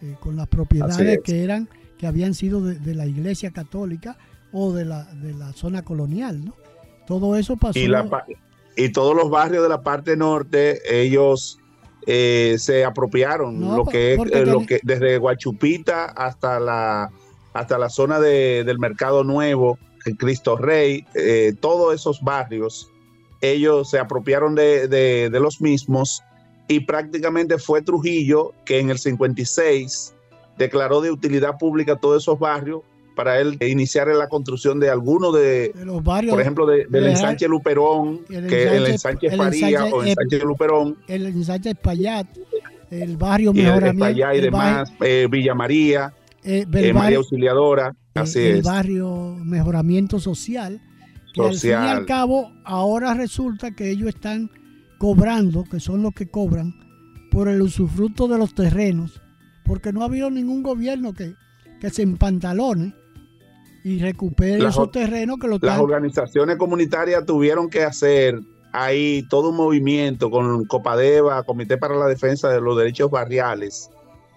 [0.01, 1.19] eh, con las propiedades es.
[1.23, 4.17] que eran, que habían sido de, de la iglesia católica
[4.51, 6.53] o de la, de la zona colonial, ¿no?
[7.07, 7.79] Todo eso pasó.
[7.79, 8.07] y, la,
[8.75, 11.57] y todos los barrios de la parte norte, ellos
[12.05, 17.09] eh, se apropiaron No, lo que es eh, lo que desde Guachupita hasta la
[17.53, 22.87] hasta la zona de- del Mercado Nuevo, el Cristo Rey, eh, todos esos barrios,
[23.41, 26.21] ellos se apropiaron de, de- de los mismos
[26.67, 30.13] y prácticamente fue Trujillo que en el 56
[30.57, 32.81] declaró de utilidad pública todos esos barrios
[33.17, 36.31] para él iniciar la construcción de algunos de, los barrios.
[36.31, 40.97] Por ejemplo, del ensanche Luperón, que el ensanche Faría o el ensanche Luperón.
[41.07, 42.27] El ensanche Payat,
[42.91, 44.33] el barrio Mejoramiento.
[44.33, 50.79] y demás, eh, Villa María, eh, eh, María Auxiliadora, así el barrio Mejoramiento Social.
[51.33, 54.51] Que al fin y al cabo, ahora resulta que ellos están
[54.99, 56.73] cobrando, que son los que cobran,
[57.31, 59.21] por el usufructo de los terrenos,
[59.65, 61.33] porque no ha habido ningún gobierno que,
[61.81, 62.93] que se empantalone
[63.87, 68.37] y recupere esos terrenos que lo Las organizaciones comunitarias tuvieron que hacer
[68.73, 73.89] ahí todo un movimiento con Copadeva, Comité para la Defensa de los Derechos Barriales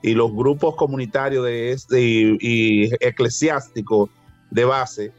[0.02, 4.08] y los grupos comunitarios de este y, eclesiásticos
[4.52, 5.12] de base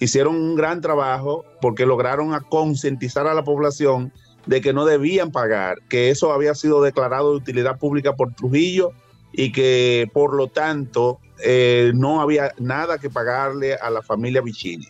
[0.00, 4.12] hicieron un gran trabajo porque lograron concientizar a la población
[4.46, 8.90] de que no debían pagar, que eso había sido declarado de utilidad pública por Trujillo
[9.32, 14.88] y que por lo tanto eh, no había nada que pagarle a la familia Vicini.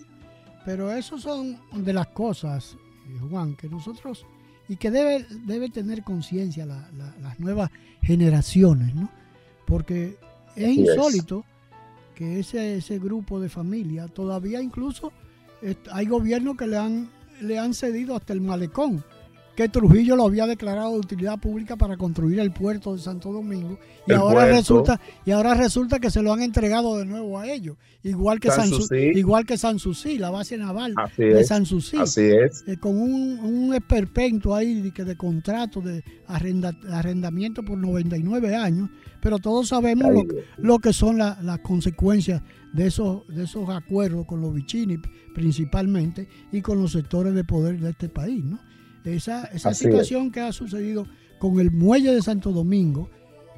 [0.65, 2.77] Pero eso son de las cosas,
[3.09, 4.27] eh, Juan, que nosotros,
[4.69, 7.71] y que debe, debe tener conciencia las nuevas
[8.03, 9.09] generaciones, ¿no?
[9.67, 10.17] Porque
[10.57, 11.45] es insólito
[12.15, 15.13] que ese, ese grupo de familia, todavía incluso
[15.93, 19.05] hay gobiernos que le han, le han cedido hasta el malecón
[19.57, 23.79] que Trujillo lo había declarado de utilidad pública para construir el puerto de Santo Domingo.
[24.07, 27.77] Y ahora resulta y ahora resulta que se lo han entregado de nuevo a ellos.
[28.03, 28.69] Igual que San,
[29.15, 32.63] igual que Sanssouci la base naval de Sanssouci así es.
[32.69, 38.91] Eh, con un, un esperpento ahí de, de contrato de arrendamiento por 99 años.
[39.23, 40.13] Pero todos sabemos
[40.59, 42.43] lo, que son las consecuencias
[42.75, 44.99] de esos de esos acuerdos con los Vicini
[45.35, 48.61] principalmente y con los sectores de poder de este país no
[49.15, 51.07] esa, esa situación que ha sucedido
[51.39, 53.09] con el muelle de Santo Domingo,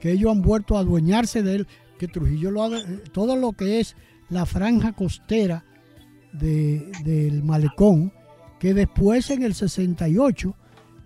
[0.00, 1.66] que ellos han vuelto a adueñarse de él,
[1.98, 3.96] que Trujillo lo ha, eh, todo lo que es
[4.28, 5.64] la franja costera
[6.32, 8.12] del malecón,
[8.58, 10.54] que después en el 68,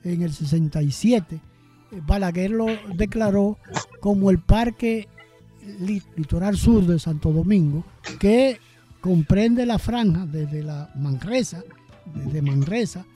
[0.04, 3.58] en el 67, eh, Balaguer lo declaró
[4.00, 5.08] como el parque
[6.16, 7.84] litoral sur de Santo Domingo,
[8.18, 8.58] que
[9.00, 11.62] comprende la franja desde la Manresa,
[12.14, 13.06] desde Manresa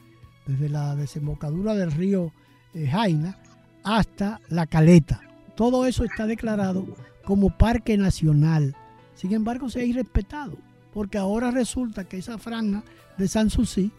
[0.47, 2.33] desde la desembocadura del río
[2.75, 3.39] eh, Jaina
[3.83, 5.21] hasta la Caleta.
[5.55, 6.87] Todo eso está declarado
[7.25, 8.75] como parque nacional.
[9.15, 10.57] Sin embargo, se ha irrespetado,
[10.93, 12.85] porque ahora resulta que esa franja
[13.17, 13.91] de Sanssouci,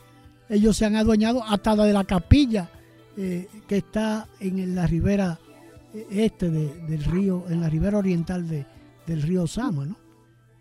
[0.50, 2.70] ellos se han adueñado hasta de la capilla
[3.18, 5.40] eh, que está en la ribera
[5.94, 9.96] eh, este del río, en la ribera oriental del río Sama, ¿no?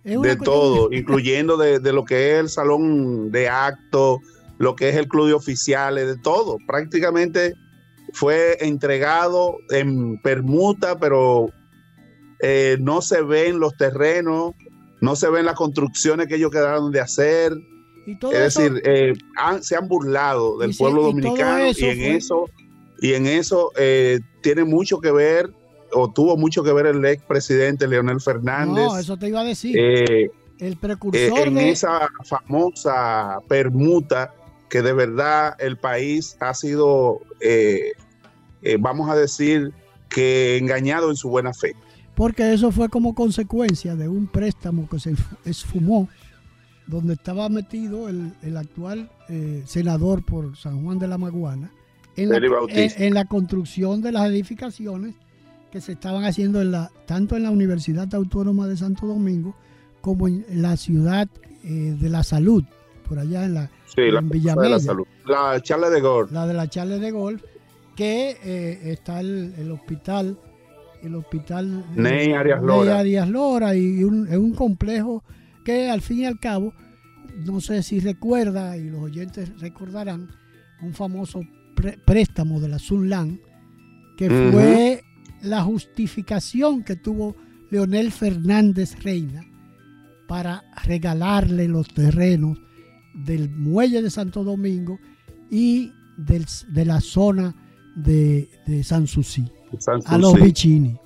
[0.05, 4.21] de todo, incluyendo de, de, lo que es el salón de actos,
[4.59, 6.59] lo que es el club de oficiales, de todo.
[6.67, 7.55] Prácticamente
[8.13, 11.51] fue entregado en permuta, pero
[12.41, 14.53] eh, no se ven los terrenos,
[15.01, 17.53] no se ven las construcciones que ellos quedaron de hacer.
[18.07, 19.13] es decir, eh,
[19.61, 22.47] se han burlado del pueblo dominicano y, en eso
[23.01, 25.51] y en eso eh, tiene mucho que ver
[25.93, 28.85] o tuvo mucho que ver el expresidente Leonel Fernández.
[28.87, 29.79] No, eso te iba a decir.
[29.79, 34.33] el precursor en esa famosa permuta
[34.69, 37.93] que de verdad el país ha sido, eh,
[38.63, 39.73] eh, vamos a decir,
[40.09, 41.75] que engañado en su buena fe.
[42.15, 46.09] Porque eso fue como consecuencia de un préstamo que se esfumó,
[46.87, 51.71] donde estaba metido el, actual eh, senador por San Juan de la Maguana,
[52.17, 55.15] en la, en, la, construcción de las edificaciones
[55.71, 59.55] que se estaban haciendo en la, tanto en la Universidad Autónoma de Santo Domingo
[60.01, 61.29] como en la ciudad
[61.63, 62.65] de la salud,
[63.07, 64.21] por allá en la, la,
[65.27, 66.33] La Charle de Golf.
[66.33, 67.43] La de la Charle de Golf,
[67.95, 70.39] que eh, está el, hospital,
[71.03, 72.99] el hospital Ney Arias Lora.
[72.99, 75.25] Arias Lora y un, es un complejo
[75.65, 76.75] que al fin y al cabo,
[77.45, 80.29] no sé si recuerda y los oyentes recordarán,
[80.83, 81.41] un famoso
[82.05, 83.41] préstamo de la Sunlan,
[84.17, 85.03] que fue
[85.43, 87.37] la justificación que tuvo
[87.71, 89.45] Leonel Fernández Reina
[90.27, 92.59] para regalarle los terrenos
[93.25, 94.99] del muelle de Santo Domingo
[95.51, 97.55] y de la zona
[97.95, 99.51] de, de Sanssouci,
[100.05, 100.97] a los Vicini,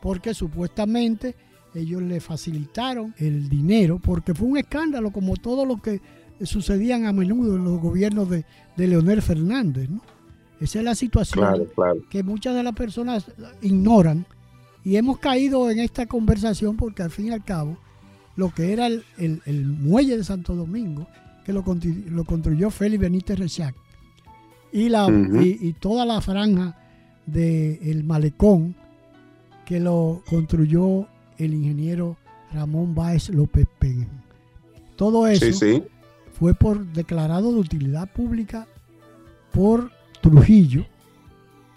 [0.00, 1.34] porque supuestamente
[1.74, 6.00] ellos le facilitaron el dinero, porque fue un escándalo como todo lo que
[6.42, 8.44] sucedían a menudo en los gobiernos de,
[8.76, 9.88] Leonel Fernández.
[9.88, 10.02] ¿no?
[10.60, 11.68] Esa es la situación
[12.10, 13.26] que muchas de las personas
[13.62, 14.26] ignoran
[14.84, 17.76] y hemos caído en esta conversación porque al fin y al cabo
[18.36, 21.08] lo que era el, el muelle de Santo Domingo
[21.46, 21.62] que lo,
[22.24, 23.76] construyó Félix Benítez Rechac.
[24.72, 25.06] Y, la,
[25.40, 26.76] y, toda la franja
[27.24, 28.74] del malecón
[29.64, 31.06] que lo construyó
[31.38, 32.16] el ingeniero
[32.52, 34.08] Ramón Báez López Pérez.
[34.96, 35.84] Todo eso
[36.32, 38.66] fue por declarado de utilidad pública
[39.52, 40.84] por Trujillo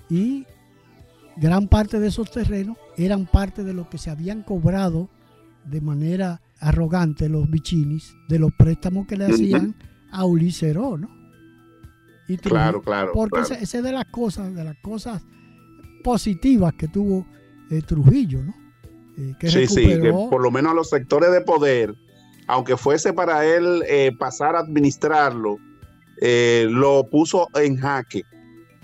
[0.10, 0.46] y
[1.38, 5.10] gran parte de esos terrenos eran parte de lo que se habían cobrado
[5.64, 9.76] de manera arrogante los bichinis de los préstamos que le hacían
[10.12, 11.20] a Ulises ¿no?
[12.28, 13.12] Y claro, claro.
[13.14, 15.24] Porque esa es de las cosas, de las cosas
[16.04, 17.26] positivas que tuvo
[17.72, 18.54] eh, Trujillo, ¿no?
[19.18, 21.96] Eh, sí, sí, que por lo menos a los sectores de poder,
[22.48, 25.58] aunque fuese para él eh, pasar a administrarlo,
[26.22, 28.24] lo puso en jaque.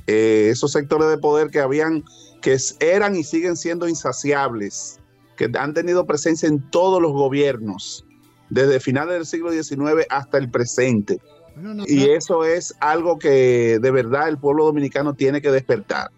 [0.08, 2.04] esos sectores de poder que habían,
[2.42, 5.00] que eran y siguen siendo insaciables,
[5.36, 8.06] que han tenido presencia en todos los gobiernos,
[8.50, 11.20] desde finales del siglo XIX hasta el presente.
[11.88, 16.12] y eso es algo que de verdad el pueblo dominicano tiene que despertar.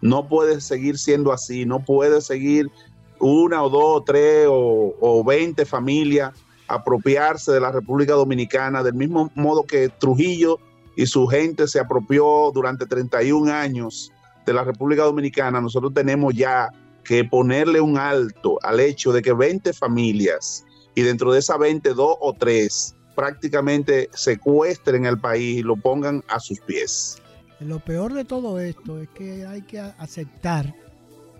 [0.00, 2.70] No puede seguir siendo así, no puede seguir
[3.18, 6.32] una o dos o tres o, veinte familias
[6.68, 10.58] apropiarse de la República Dominicana, del mismo modo que Trujillo
[10.96, 14.12] y su gente se apropió durante 31 años
[14.46, 16.70] de la República Dominicana, nosotros tenemos ya
[17.04, 21.94] que ponerle un alto al hecho de que 20 familias y dentro de esas 20,
[21.94, 27.16] dos o tres prácticamente secuestren el país y lo pongan a sus pies.
[27.60, 30.74] Lo peor de todo esto es que hay que aceptar,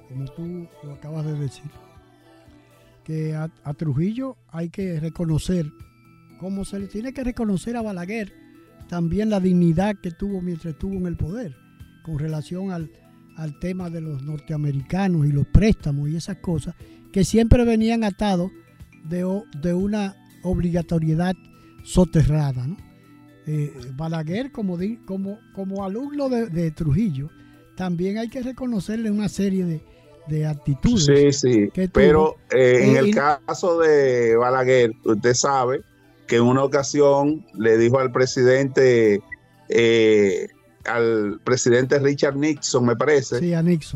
[0.08, 1.70] como tú lo acabas de decir,
[3.04, 5.66] que a, Trujillo hay que reconocer,
[6.38, 8.32] como se le tiene que reconocer a Balaguer,
[8.88, 11.54] también la dignidad que tuvo mientras estuvo en el poder,
[12.04, 12.90] con relación al,
[13.36, 16.74] al tema de los norteamericanos y los préstamos y esas cosas,
[17.12, 18.50] que siempre venían atados
[19.04, 19.24] de,
[19.60, 21.34] de una obligatoriedad
[21.84, 22.66] soterrada.
[22.66, 22.76] ¿no?
[23.46, 27.28] Eh, Balaguer, como, como, como alumno de, Trujillo,
[27.76, 29.82] también hay que reconocerle una serie de,
[30.28, 31.04] de actitudes.
[31.04, 35.82] Sí, sí, pero eh, en eh, el caso de Balaguer, usted sabe
[36.26, 39.20] que en una ocasión le dijo al presidente
[40.86, 43.40] al presidente Richard Nixon, me parece,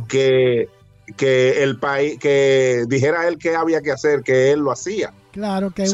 [0.08, 0.68] que,
[1.16, 5.12] que el país, que dijera él qué había que hacer, que él lo hacía.
[5.32, 5.84] Claro, que,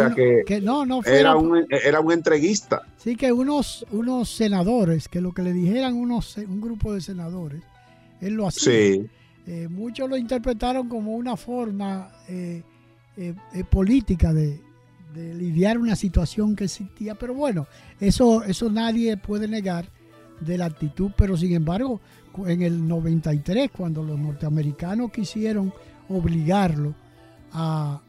[0.62, 2.82] no, no era, un, era un entreguista.
[2.96, 7.62] Sí, que unos, unos senadores, que lo que le dijeran unos, un grupo de senadores,
[8.20, 8.72] él lo hacía.
[8.72, 9.06] Sí.
[9.46, 12.62] Eh, muchos lo interpretaron como una forma eh,
[13.18, 13.34] eh,
[13.68, 14.58] política de,
[15.14, 17.66] de lidiar una situación que existía, pero bueno,
[18.00, 19.86] eso, eso nadie puede negar
[20.40, 22.00] de la actitud, pero sin embargo,
[22.46, 25.72] en el 93, cuando los norteamericanos quisieron
[26.08, 26.94] obligarlo
[27.52, 28.00] a,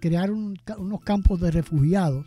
[0.00, 2.26] crear unos campos de refugiados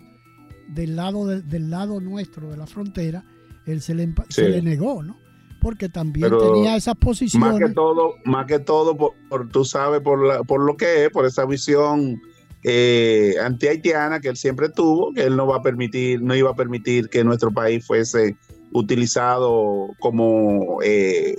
[0.69, 3.23] del lado, del lado nuestro de la frontera,
[3.65, 5.17] él se le, se le negó, ¿no?
[5.61, 7.51] Porque también tenía esas posiciones.
[7.51, 11.09] Más que todo, más que todo por, tú sabes, por, la, por lo que es,
[11.09, 12.21] por esa visión
[12.63, 16.55] eh, anti-haitiana que él siempre tuvo, que él no va a permitir, no iba a
[16.55, 18.35] permitir que nuestro país fuese
[18.73, 21.35] utilizado como eh,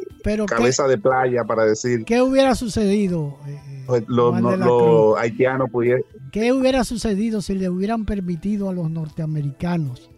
[0.47, 2.05] cabeza de playa para decir.
[2.05, 3.39] ¿Qué hubiera sucedido?
[3.47, 6.03] Eh, pues, los, haitianos pudieran.
[6.33, 10.11] ¿Qué hubiera sucedido si le hubieran permitido a los norteamericanos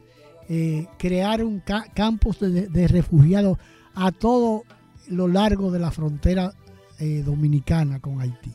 [0.49, 1.63] eh, crear un
[1.95, 3.59] campos de, refugiados
[3.95, 4.63] a todo
[5.09, 6.53] lo largo de la frontera
[6.99, 8.53] dominicana con Haití?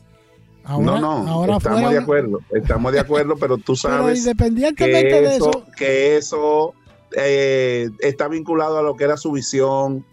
[0.64, 5.66] no, no, estamos de acuerdo, estamos de acuerdo, pero tú sabes independientemente que de eso,
[5.76, 6.74] que eso
[7.16, 10.04] eh, está vinculado a lo que era su visión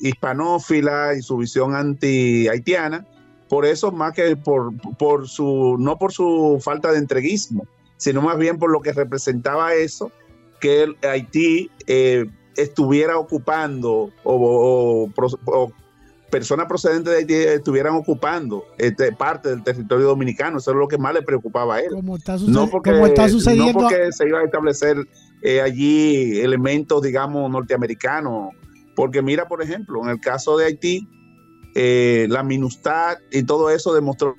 [0.00, 3.06] hispanófila y su visión anti-haitiana.
[3.48, 8.38] Por eso, más que por, por su, no por su falta de entreguismo, sino más
[8.38, 10.10] bien por lo que representaba eso,
[10.60, 12.24] que Haití eh,
[12.56, 15.10] estuviera ocupando o,
[16.30, 20.58] personas procedentes de Haití estuvieran ocupando este, parte del territorio dominicano.
[20.58, 21.90] Eso es lo que más le preocupaba a él.
[21.90, 22.90] Como está, no porque,
[23.28, 23.72] sucediendo.
[23.72, 24.96] No porque se iba a establecer
[25.44, 28.54] eh, allí elementos, digamos, norteamericanos.
[28.96, 31.06] Porque mira, por ejemplo, en el caso de Haití,
[31.74, 34.36] eh, la minustad y todo eso demostró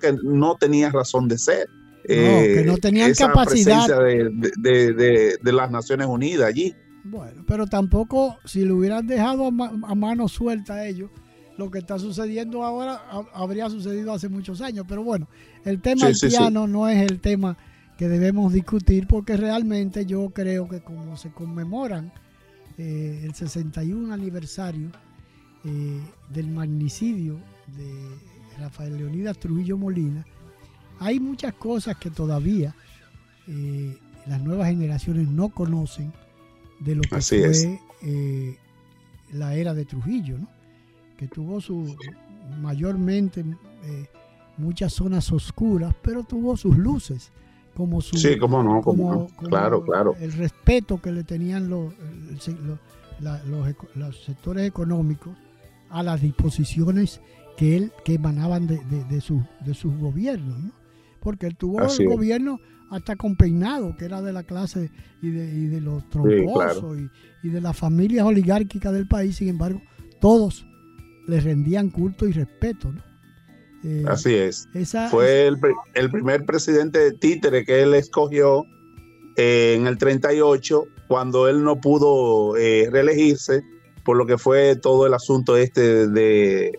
[0.00, 1.68] que no tenía razón de ser.
[1.68, 6.76] No, que no eh, tenían capacidad de, las Naciones Unidas allí.
[7.02, 11.10] Bueno, pero tampoco si lo hubieran dejado a, mano suelta a ellos,
[11.56, 13.02] lo que está sucediendo ahora
[13.34, 14.84] habría sucedido hace muchos años.
[14.88, 15.28] Pero bueno,
[15.64, 17.58] el tema haitiano no es el tema
[17.98, 22.12] que debemos discutir porque realmente yo creo que como se conmemoran
[22.78, 24.90] eh, el 61 aniversario
[25.64, 27.38] eh, del magnicidio
[27.76, 30.24] de Rafael Leonidas Trujillo Molina,
[31.00, 32.74] hay muchas cosas que todavía
[33.48, 36.12] eh, las nuevas generaciones no conocen
[36.80, 38.58] de lo que fue
[39.32, 40.38] la era de Trujillo.
[41.18, 41.96] que tuvo su
[42.60, 43.44] mayormente
[43.84, 44.06] eh,
[44.56, 47.30] muchas zonas oscuras, pero tuvo sus luces,
[47.78, 50.16] como su sí, cómo no, como, claro, claro.
[50.18, 51.94] el respeto que le tenían los,
[53.94, 55.36] los, sectores económicos
[55.88, 57.20] a las disposiciones
[57.56, 60.72] que él que emanaban de, de, su, de sus gobiernos, ¿no?
[61.20, 62.58] porque él tuvo el gobierno
[62.90, 64.90] hasta con peinado, que era de la clase
[65.22, 66.98] y de, y de los troncosos
[67.44, 69.80] y, de las familias oligárquicas del país, sin embargo,
[70.20, 70.66] todos
[71.28, 72.90] le rendían culto y respeto.
[72.90, 73.07] ¿no?
[73.84, 74.68] Eh, Así es.
[75.10, 75.58] Fue el,
[75.94, 78.64] el, primer presidente de títere que él escogió
[79.36, 83.62] eh, en el 38, cuando él no pudo eh, reelegirse,
[84.04, 86.78] por lo que fue todo el asunto este de,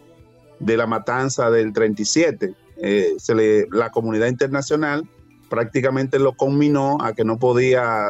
[0.59, 2.53] de la matanza del 37.
[3.17, 5.09] se le, la comunidad internacional
[5.49, 8.09] prácticamente lo combinó a que no podía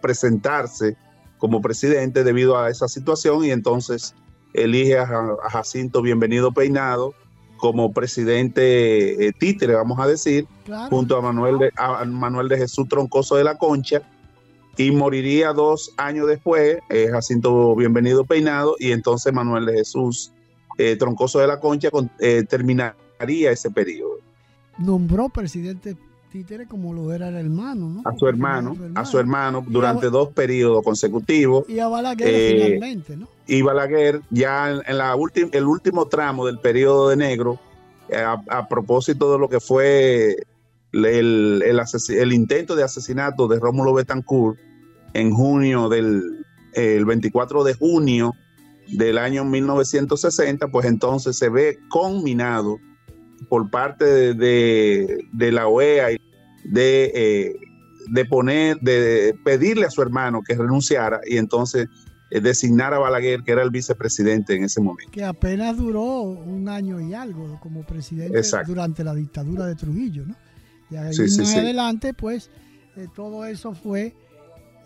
[0.00, 0.96] presentarse
[1.38, 4.14] como presidente debido a esa situación y entonces
[4.54, 5.06] elige a,
[5.50, 7.14] Jacinto Bienvenido Peinado
[7.56, 10.46] como presidente eh, títere, vamos a decir,
[10.90, 11.72] junto a Manuel, de,
[12.06, 14.02] Manuel de Jesús Troncoso de la Concha,
[14.76, 20.32] y moriría dos años después, eh, Jacinto Bienvenido Peinado, y entonces Manuel de Jesús
[20.78, 21.90] eh, Troncoso de la Concha
[22.48, 24.18] terminaría ese periodo.
[24.78, 25.96] Nombró presidente
[26.68, 28.02] como lo era el hermano, ¿no?
[28.04, 31.68] A su hermano, a su hermano, durante dos periodos consecutivos.
[31.68, 33.28] Y a Balaguer eh, finalmente, ¿no?
[33.46, 37.58] Y Balaguer ya en, la última, el último tramo del periodo de negro,
[38.08, 40.36] eh, a, propósito de lo que fue
[40.92, 44.58] el, el, intento de asesinato de Rómulo Betancourt
[45.14, 48.34] en junio del el 24 de junio
[48.88, 52.78] del año 1960, pues entonces se ve combinado
[53.48, 56.08] por parte de, de, la OEA
[56.64, 57.56] de, eh,
[58.08, 61.88] de poner, de pedirle a su hermano que renunciara y entonces
[62.30, 65.12] eh, designar a Balaguer, que era el vicepresidente en ese momento.
[65.12, 70.34] Que apenas duró un año y algo como presidente durante la dictadura de Trujillo, ¿no?
[70.90, 72.50] Y ahí más adelante, pues,
[72.96, 74.14] eh, todo eso fue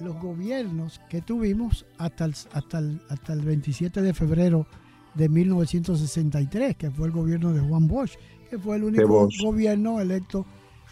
[0.01, 4.67] los gobiernos que tuvimos hasta el, hasta, el, hasta el 27 de febrero
[5.15, 8.17] de 1963, que fue el gobierno de Juan Bosch,
[8.51, 10.45] que fue el único gobierno electo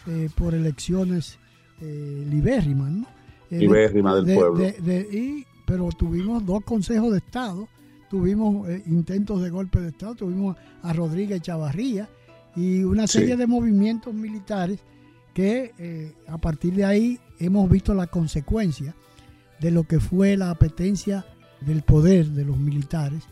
[0.07, 1.37] eh, por elecciones
[1.81, 3.07] eh, libérrimas, ¿no?
[4.23, 4.65] Del pueblo.
[4.65, 7.67] y, pero tuvimos dos consejos de Estado,
[8.09, 12.07] tuvimos eh, intentos de golpe de Estado, tuvimos a Rodríguez Chavarría
[12.55, 14.79] y una serie de movimientos militares
[15.33, 18.95] que a partir de ahí hemos visto la consecuencia
[19.59, 21.25] de lo que fue la apetencia
[21.61, 23.23] del poder de los militares.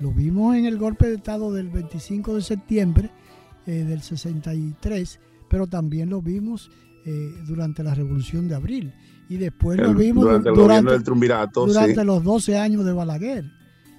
[0.00, 3.10] Lo vimos en el golpe de Estado del 25 de septiembre
[3.66, 5.20] del 63
[5.52, 6.70] pero también lo vimos
[7.04, 8.94] eh, durante la Revolución de Abril
[9.28, 10.50] y después lo vimos durante,
[11.54, 13.44] durante los 12 años de Balaguer.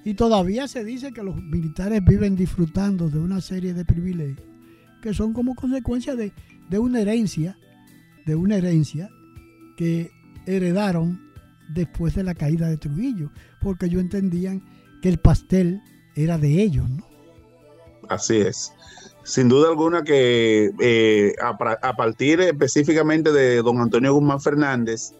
[0.04, 4.54] Y todavía se dice que los militares viven disfrutando de una serie de privilegios
[5.00, 6.32] que son como consecuencia de,
[6.70, 7.58] de una herencia,
[8.26, 9.10] de una herencia
[9.76, 10.10] que
[10.46, 11.20] heredaron
[11.68, 14.64] después de la caída de Trujillo, porque ellos entendían
[15.02, 15.82] que el pastel
[16.16, 17.06] era de ellos, ¿no?
[18.08, 18.72] Así es.
[19.24, 25.14] Sin duda alguna que eh, a, partir específicamente de don Antonio Guzmán Fernández,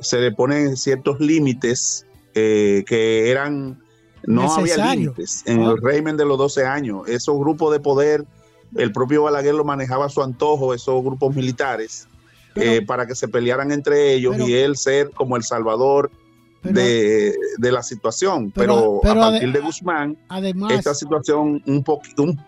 [0.00, 3.78] se le ponen ciertos límites eh, que eran,
[4.24, 7.06] no había límites en el régimen de los 12 años.
[7.06, 8.24] Esos grupos de poder,
[8.74, 12.08] el propio Balaguer lo manejaba a su antojo, esos grupos militares,
[12.54, 16.10] eh, para que se pelearan entre ellos y él ser como el salvador
[16.62, 18.52] de, la situación.
[18.52, 20.16] Pero, a partir de Guzmán,
[20.70, 21.84] esta situación un,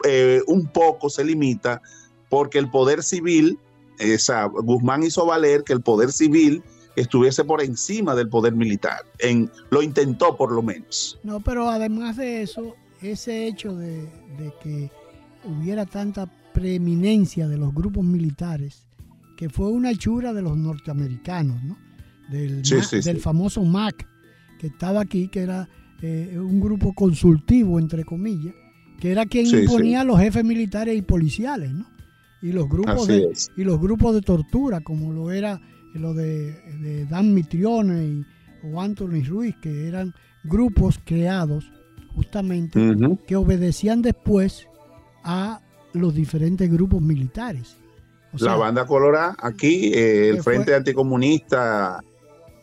[0.04, 1.80] eh, un, poco se limita
[2.28, 3.58] porque el poder civil,
[3.98, 6.62] esa, Guzmán hizo valer que el poder civil
[6.96, 9.04] estuviese por encima del poder militar.
[9.18, 11.18] En, lo intentó por lo menos.
[11.22, 14.02] No, pero además de eso, ese hecho de,
[14.38, 14.90] de que
[15.44, 18.86] hubiera tanta preeminencia de los grupos militares,
[19.36, 21.83] que fue una hechura de los norteamericanos, ¿no?
[22.28, 24.06] Del, del famoso MAC
[24.58, 25.68] que estaba aquí, que era
[26.02, 28.54] eh, un grupo consultivo, entre comillas,
[29.00, 31.86] que era quien imponía a los jefes militares y policiales, ¿no?
[32.42, 35.60] Y los grupos de, y los grupos de tortura, como lo era
[35.94, 38.26] lo de, Dan Mitrione y,
[38.64, 41.70] o Anthony Ruiz, que eran grupos creados
[42.14, 42.78] justamente
[43.26, 44.66] que obedecían después
[45.22, 45.60] a
[45.92, 47.76] los diferentes grupos militares.
[48.38, 52.02] la banda colorada, aquí, eh, el Frente Anticomunista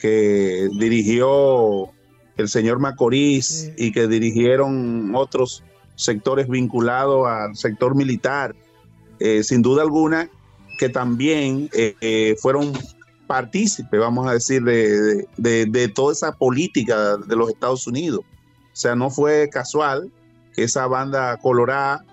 [0.01, 1.91] que dirigió
[2.37, 5.63] el señor Macorís y que dirigieron otros
[5.95, 8.55] sectores vinculados al sector militar,
[9.19, 10.27] eh, sin duda alguna,
[10.79, 12.73] que también eh, eh, fueron
[13.27, 18.21] partícipes, vamos a decir, de, toda esa política de los Estados Unidos.
[18.21, 20.11] O sea, no fue casual
[20.57, 22.03] esa banda colorada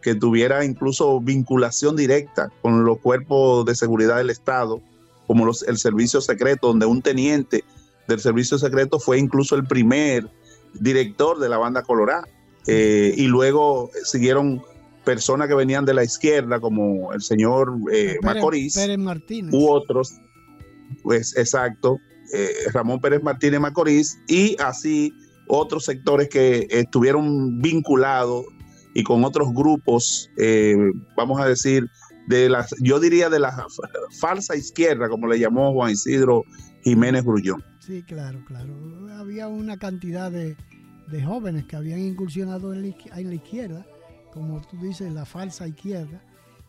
[0.00, 4.80] que tuviera incluso vinculación directa con los cuerpos de seguridad del Estado,
[5.26, 7.64] como los, el servicio secreto, donde un teniente
[8.08, 10.28] del servicio secreto fue incluso el primer
[10.74, 12.26] director de la banda colorada.
[12.66, 14.62] Eh, y luego siguieron
[15.04, 18.74] personas que venían de la izquierda, como el señor eh, Macorís,
[19.52, 20.14] u otros,
[21.02, 21.98] pues exacto,
[22.32, 25.12] eh, Ramón Pérez Martínez Macorís, y así
[25.46, 28.46] otros sectores que estuvieron vinculados
[28.94, 30.30] y con otros grupos,
[31.16, 31.86] vamos a decir,
[32.26, 33.66] de las, yo diría de la
[34.20, 36.44] falsa izquierda, como le llamó Juan Isidro
[36.82, 37.62] Jiménez Grullón.
[37.80, 38.74] Sí, claro, claro.
[39.18, 40.56] Había una cantidad de,
[41.24, 43.86] jóvenes que habían incursionado en la, izquierda,
[44.32, 46.22] como tú dices, la falsa izquierda,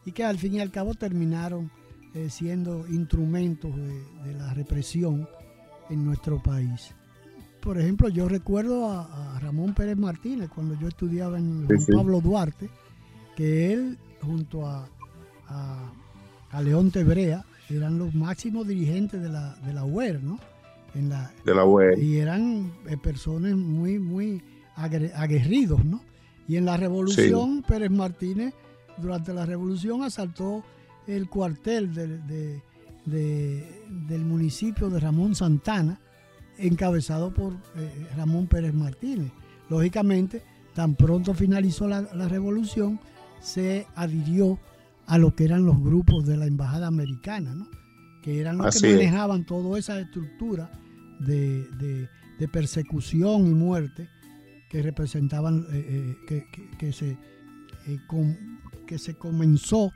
[0.05, 1.71] y que al fin y al cabo terminaron
[2.13, 5.27] eh, siendo instrumentos de, la represión
[5.89, 6.93] en nuestro país.
[7.61, 12.69] Por ejemplo, yo recuerdo a, Ramón Pérez Martínez cuando yo estudiaba en Juan Pablo Duarte,
[13.35, 14.89] que él junto a,
[15.47, 15.91] a,
[16.61, 20.39] León Tebrea eran los máximos dirigentes de la, de la UER, ¿no?
[20.93, 21.97] la, de la web.
[22.01, 24.41] Y eran eh, personas muy, muy
[24.75, 26.01] aguerridos, ¿no?
[26.47, 28.53] Y en la revolución, Pérez Martínez,
[28.97, 30.63] durante la revolución, asaltó
[31.07, 32.61] el cuartel de,
[33.05, 35.99] del municipio de Ramón Santana,
[36.57, 39.31] encabezado por eh, Ramón Pérez Martínez.
[39.69, 40.43] Lógicamente,
[40.73, 42.99] tan pronto finalizó la, revolución,
[43.41, 44.59] se adhirió
[45.07, 47.67] a lo que eran los grupos de la embajada americana, ¿no?
[48.21, 50.71] que eran los que manejaban toda esa estructura
[51.19, 52.09] de,
[52.51, 54.09] persecución y muerte
[54.69, 56.45] que representaban, eh, eh,
[56.79, 57.17] que, se,
[57.87, 57.99] eh,
[58.87, 59.91] que se comenzó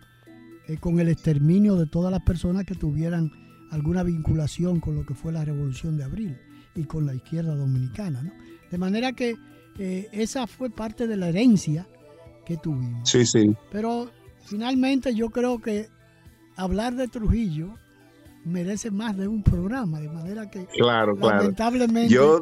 [0.79, 3.31] con el exterminio de todas las personas que tuvieran
[3.71, 6.37] alguna vinculación con lo que fue la Revolución de Abril
[6.75, 8.31] y con la izquierda dominicana.
[8.69, 9.35] De manera que
[10.11, 11.87] esa fue parte de la herencia
[12.45, 13.09] que tuvimos.
[13.09, 13.55] Sí, sí.
[13.71, 14.11] Pero
[14.45, 15.87] finalmente yo creo que
[16.55, 17.69] hablar de Trujillo
[18.45, 22.13] merece más de un programa, de manera que claro, lamentablemente...
[22.13, 22.41] Yo,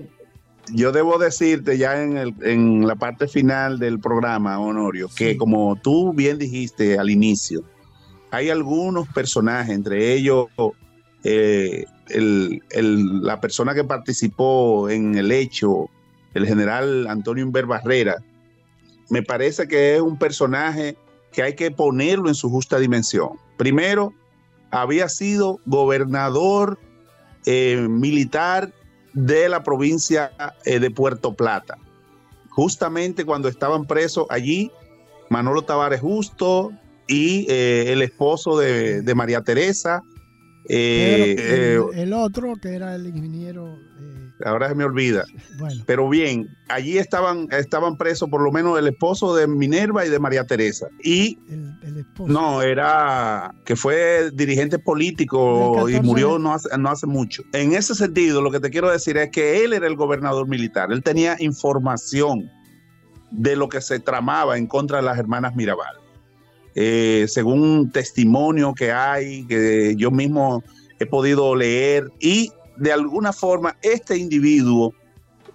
[0.74, 5.76] yo debo decirte ya en, el, en la parte final del programa, Honorio, que como
[5.76, 7.64] tú bien dijiste al inicio,
[8.32, 10.48] hay algunos personajes, entre ellos
[11.24, 15.89] eh, la persona que participó en el hecho,
[16.34, 18.24] el general Antonio Inver Barrera,
[19.10, 20.98] me parece que es un personaje
[21.38, 23.34] que hay que ponerlo en su justa dimensión.
[23.58, 24.12] Primero,
[24.72, 26.80] había sido gobernador
[27.46, 28.74] eh, militar
[29.14, 30.32] de la provincia
[30.66, 31.78] eh, de Puerto Plata.
[32.50, 34.72] Justamente cuando estaban presos allí,
[35.30, 36.72] Manolo Tavares Justo
[37.08, 40.02] y eh, el esposo de, María Teresa.
[40.68, 43.78] el, otro, que era el ingeniero
[44.46, 45.26] ahora se me olvida.
[45.86, 50.20] Pero bien, allí estaban, estaban presos por lo menos el esposo de Minerva y de
[50.20, 50.88] María Teresa.
[51.04, 52.32] Y el, esposo.
[52.32, 57.44] no, era que fue dirigente político y murió no hace, no hace mucho.
[57.54, 60.92] En ese sentido, lo que te quiero decir es que él era el gobernador militar,
[60.92, 62.50] él tenía información
[63.32, 65.96] de lo que se tramaba en contra de las hermanas Mirabal.
[66.76, 70.64] Eh, según testimonio que hay, que yo mismo
[71.00, 74.93] he podido leer, y de alguna forma este individuo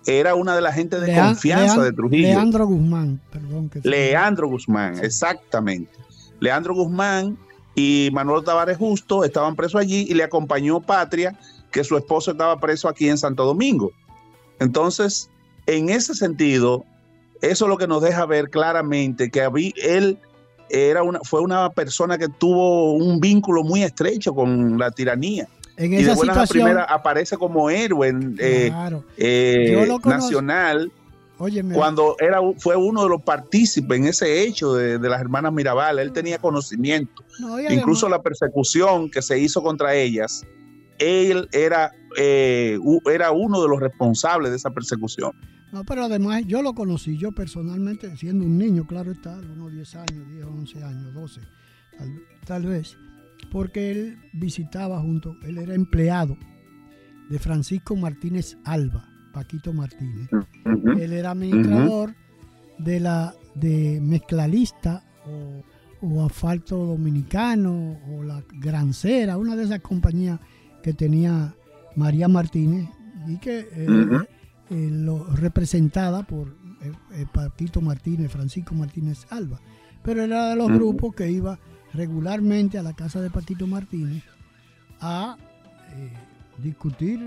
[0.06, 2.28] era una de las gente de confianza de Trujillo.
[2.28, 3.70] Leandro Guzmán, perdón.
[3.82, 5.92] Leandro Guzmán, exactamente.
[6.40, 7.38] Leandro Guzmán
[7.74, 11.38] y Manuel Tavares Justo estaban presos allí y le acompañó Patria,
[11.70, 13.92] que su esposo estaba preso aquí en Santo Domingo.
[14.58, 15.30] Entonces,
[15.66, 16.84] en ese sentido,
[17.40, 20.18] eso es lo que nos deja ver claramente que él
[20.68, 25.48] era una, fue una persona que tuvo un vínculo muy estrecho con la tiranía
[25.84, 28.72] en esa y de primera aparece como héroe eh,
[29.16, 30.92] eh, nacional.
[31.72, 36.12] Cuando era, fue uno de los partícipes en ese hecho de, las hermanas Mirabal, él
[36.12, 37.24] tenía conocimiento.
[37.68, 40.46] Incluso la persecución que se hizo contra ellas,
[40.98, 42.78] él era, eh,
[43.12, 45.32] era uno de los responsables de esa persecución.
[45.72, 49.94] No, pero además yo lo conocí, yo personalmente, siendo un niño, claro está, unos 10
[49.96, 51.40] años, 10, 11 años, 12,
[52.46, 52.96] tal vez
[53.52, 56.38] porque él visitaba junto, él era empleado
[57.28, 60.28] de Francisco Martínez Alba, Paquito Martínez.
[60.98, 62.14] Él era administrador
[62.78, 65.04] de la de Mezclalista
[66.00, 70.40] o, Asfalto Dominicano o la Grancera, una de esas compañías
[70.82, 71.54] que tenía
[71.94, 72.88] María Martínez
[73.28, 74.06] y que eh,
[74.70, 79.60] eh, lo representada por eh, Paquito Martínez, Francisco Martínez Alba.
[80.02, 81.60] Pero era de los grupos que iba
[81.94, 84.22] regularmente a la casa de Patito Martínez
[85.00, 85.36] a
[85.94, 86.10] eh,
[86.58, 87.18] discutir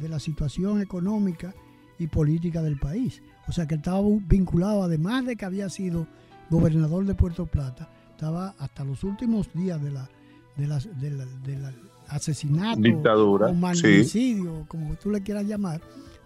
[0.00, 1.54] de la situación económica
[1.98, 3.22] y política del país.
[3.48, 6.06] O sea que estaba vinculado, además de que había sido
[6.50, 10.08] gobernador de Puerto Plata, estaba hasta los últimos días de la,
[10.56, 11.64] del
[12.08, 15.80] asesinato Dictadura, o magnicidio, como tú le quieras llamar,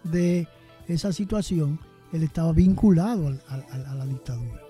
[0.04, 0.46] de
[0.88, 1.78] esa situación,
[2.12, 4.60] él estaba vinculado a la dictadura.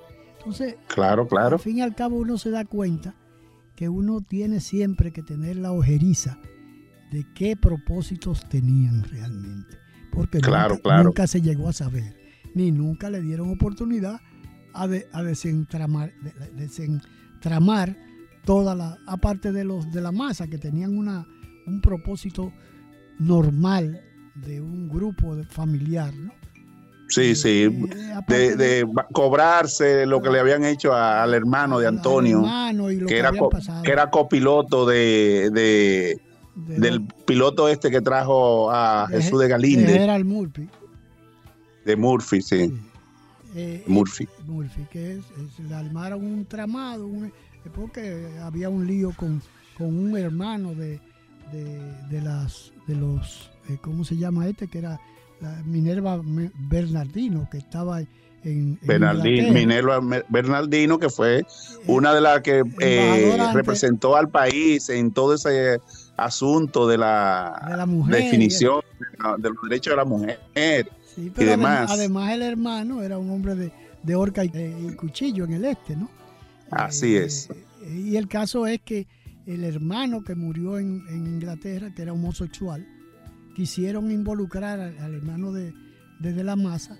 [0.42, 1.56] Entonces, claro, claro.
[1.56, 3.14] al fin y al cabo uno se da cuenta
[3.76, 6.38] que uno tiene siempre que tener la ojeriza
[7.12, 9.78] de qué propósitos tenían realmente.
[10.10, 10.40] Porque
[11.02, 12.16] nunca, se llegó a saber,
[12.54, 14.20] ni nunca le dieron oportunidad
[14.74, 16.12] a, a desentramar,
[16.54, 17.96] desentramar
[18.44, 21.26] toda la, aparte de los de la masa que tenían una,
[21.66, 22.52] un propósito
[23.18, 24.02] normal
[24.34, 26.41] de un grupo familiar, ¿no?
[27.12, 27.68] Sí, sí,
[28.26, 32.42] de, cobrarse lo que le habían hecho al hermano de Antonio,
[33.06, 33.32] que, era
[33.84, 36.18] que era copiloto de,
[36.54, 40.02] del piloto este que trajo a Jesús de Galinde.
[40.02, 40.70] Era el Murphy.
[41.84, 42.72] De Murphy, sí.
[43.54, 44.26] Eh, Murphy.
[44.46, 45.24] Murphy, que es,
[45.58, 47.10] le armaron un tramado,
[47.74, 49.42] porque había un lío con,
[49.78, 50.98] un hermano de,
[52.10, 54.66] las de los, eh, ¿cómo se llama este?
[54.66, 54.98] Que era
[55.64, 58.00] Minerva Bernardino, que estaba
[58.44, 61.44] en, Bernardino, Minerva Bernardino, que fue
[61.86, 65.80] una de las que eh, representó al país en todo ese
[66.16, 68.82] asunto de la, definición
[69.38, 70.40] de, los derechos de la mujer
[71.16, 71.90] y demás.
[71.90, 73.72] Además, el hermano era un hombre de,
[74.02, 74.50] de horca y,
[74.96, 76.10] cuchillo en el este, ¿no?
[76.70, 77.48] Así eh, es.
[77.86, 79.06] Y el caso es que
[79.46, 82.86] el hermano que murió en, en Inglaterra, que era homosexual,
[83.54, 85.74] quisieron involucrar al, hermano de,
[86.20, 86.98] De la masa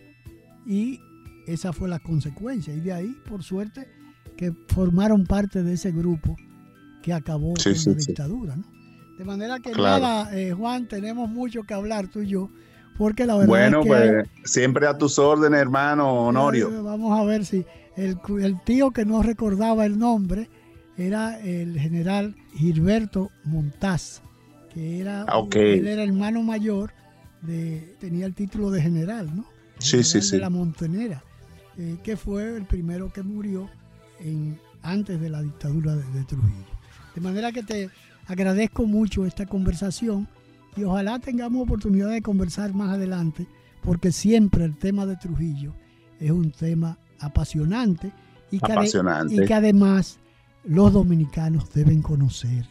[0.67, 1.01] y
[1.47, 2.75] esa fue la consecuencia.
[2.75, 3.89] Y de ahí, por suerte,
[4.37, 6.37] que formaron parte de ese grupo
[7.03, 8.57] que acabó con la dictadura.
[8.57, 8.65] ¿no?
[9.19, 12.51] De manera que nada, eh, Juan, tenemos mucho que hablar tú y yo,
[12.97, 13.89] porque la verdad bueno, es que...
[13.89, 16.71] pues siempre a tus órdenes, hermano Honorio.
[16.71, 17.65] Eh, vamos a ver si
[17.97, 20.49] el, el tío que no recordaba el nombre
[20.97, 24.23] era el general Gilberto Montaz
[24.73, 26.93] que era, ah, él era hermano mayor,
[27.43, 29.45] de, tenía el título de general, ¿no?
[29.79, 30.37] sí, sí, sí.
[30.37, 31.23] De la Montenera,
[31.77, 33.69] eh, que fue el primero que murió
[34.21, 36.73] en, antes de la dictadura de, Trujillo.
[37.15, 37.91] De manera que te
[38.27, 40.29] agradezco mucho esta conversación
[40.77, 43.47] y ojalá tengamos oportunidad de conversar más adelante,
[43.83, 45.75] porque siempre el tema de Trujillo
[46.19, 48.13] es un tema apasionante
[48.51, 49.35] y apasionante.
[49.35, 50.19] y que además
[50.65, 52.67] los dominicanos deben conocer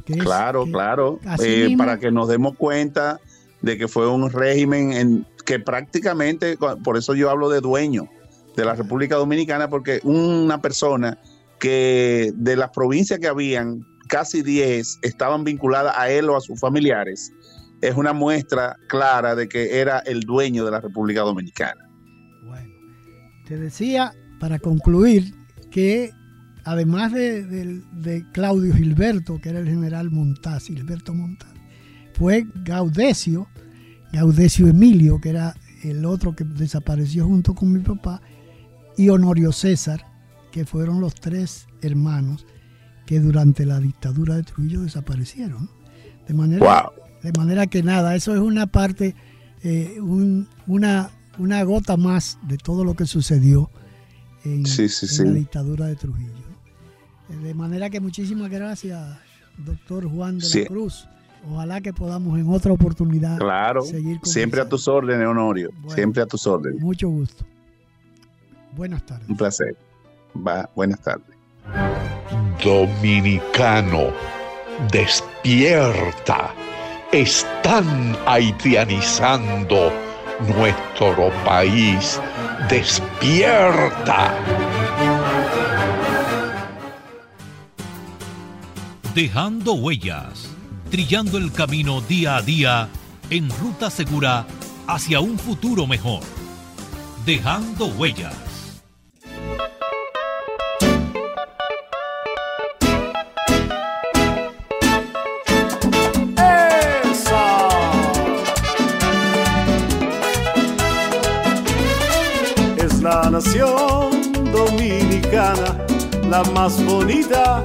[0.00, 3.20] claro, claro, eh, para que nos demos cuenta
[3.60, 8.08] de que fue un régimen en que prácticamente, por eso yo hablo de dueño
[8.56, 11.18] de la República Dominicana, porque una persona
[11.58, 16.58] que de las provincias que habían, casi 10 estaban vinculadas a él o a sus
[16.60, 17.32] familiares,
[17.80, 21.88] es una muestra clara de que era el dueño de la República Dominicana.
[22.44, 22.68] Bueno,
[23.46, 25.34] te decía, para concluir,
[25.70, 26.12] que
[26.64, 31.52] además de, Claudio Gilberto, que era el general Montaz, Gilberto Montaz,
[32.14, 33.48] fue Gaudecio,
[34.12, 38.20] Gaudecio Emilio, que era el otro que desapareció junto con mi papá,
[38.96, 40.06] y Honorio César,
[40.50, 42.46] que fueron los tres hermanos
[43.06, 45.70] que durante la dictadura de Trujillo desaparecieron.
[46.28, 46.90] De manera,
[47.22, 49.16] de manera que nada, eso es una parte,
[49.62, 53.70] eh, una, una gota más de todo lo que sucedió
[54.44, 56.51] en la dictadura de Trujillo.
[57.40, 59.00] De manera que muchísimas gracias,
[59.58, 61.08] doctor Juan de la Cruz.
[61.50, 65.70] Ojalá que podamos en otra oportunidad claro, seguir Siempre a tus órdenes, Honorio.
[65.88, 66.80] siempre a tus órdenes.
[66.80, 67.44] Mucho gusto.
[68.76, 69.28] Buenas tardes.
[69.28, 69.76] Un placer.
[70.36, 71.26] Va, buenas tardes.
[72.62, 74.12] Dominicano,
[74.90, 76.54] despierta.
[77.10, 79.92] Están haitianizando
[80.56, 82.20] nuestro país.
[82.70, 84.34] Despierta.
[89.14, 90.48] Dejando huellas,
[90.90, 92.88] trillando el camino día a día
[93.28, 94.46] en ruta segura
[94.86, 96.22] hacia un futuro mejor.
[97.26, 98.34] Dejando huellas.
[112.78, 114.10] Es la nación
[114.54, 115.76] dominicana,
[116.30, 117.62] la más bonita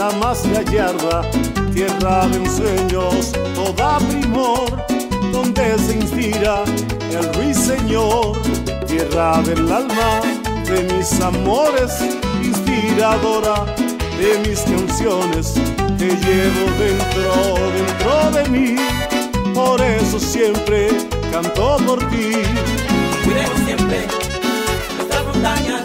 [0.00, 1.20] la más gallarda,
[1.74, 4.70] tierra de ensueños, toda primor,
[5.30, 6.64] donde se inspira
[7.10, 8.40] el ruiseñor,
[8.86, 10.22] tierra del alma,
[10.64, 11.92] de mis amores,
[12.42, 13.66] inspiradora
[14.18, 15.52] de mis canciones,
[15.98, 17.32] que llevo dentro,
[17.76, 18.76] dentro de mí,
[19.54, 20.88] por eso siempre
[21.30, 22.32] canto por ti.
[23.22, 24.06] Cuidemos siempre
[24.96, 25.82] nuestras montañas,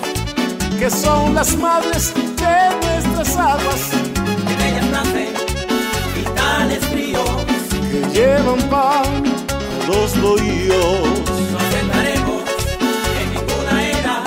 [0.80, 3.95] que son las madres de nuestras aguas.
[8.16, 11.10] Llevan pan a los bohíos.
[11.52, 12.44] No aceptaremos
[13.20, 14.24] en ninguna era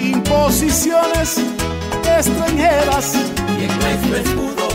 [0.00, 1.38] imposiciones
[2.18, 3.14] extranjeras
[3.58, 4.68] y en nuestro escudo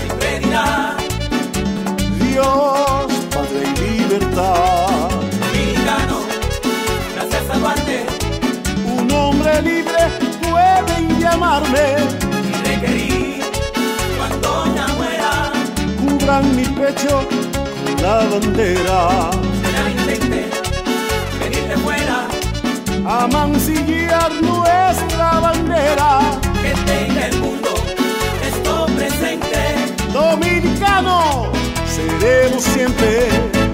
[0.00, 0.96] siempre dirá
[2.18, 5.10] Dios, Padre y libertad.
[5.40, 6.18] Dominicano,
[7.14, 8.06] gracias a Duarte,
[8.98, 10.02] un hombre libre
[10.48, 11.96] pueden llamarme
[12.48, 13.42] y requerir
[14.16, 15.52] cuando ya muera.
[16.00, 17.45] Cubran mi pecho
[18.02, 19.30] la bandera.
[19.62, 20.50] Será intente
[21.40, 22.28] venir de fuera
[23.06, 26.20] a mancillar nuestra bandera.
[26.62, 27.74] Que tenga el mundo
[28.42, 29.94] esto presente.
[30.12, 31.50] Dominicano,
[31.86, 33.65] seremos siempre.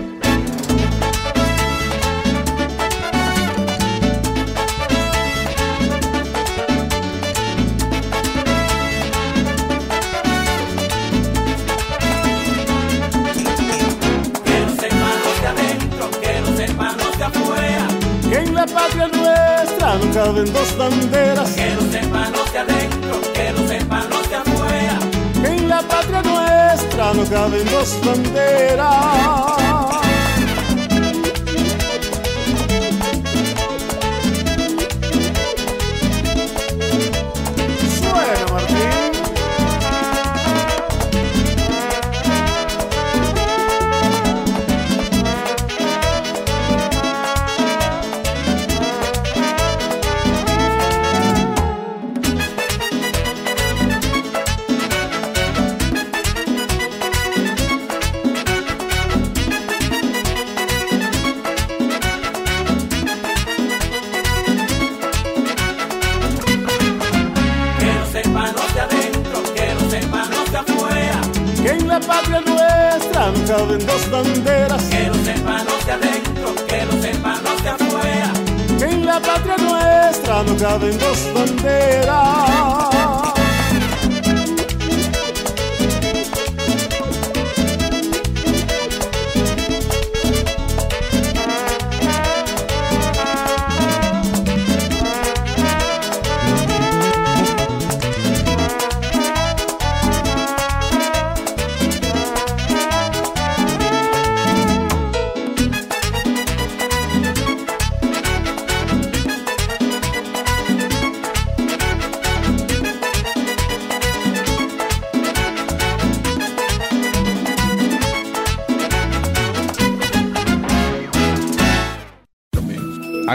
[20.12, 21.50] Caben dos banderas.
[21.52, 24.98] Que los hermanos de adentro, que los hermanos de afuera.
[25.44, 29.51] En la patria nuestra no caben dos banderas.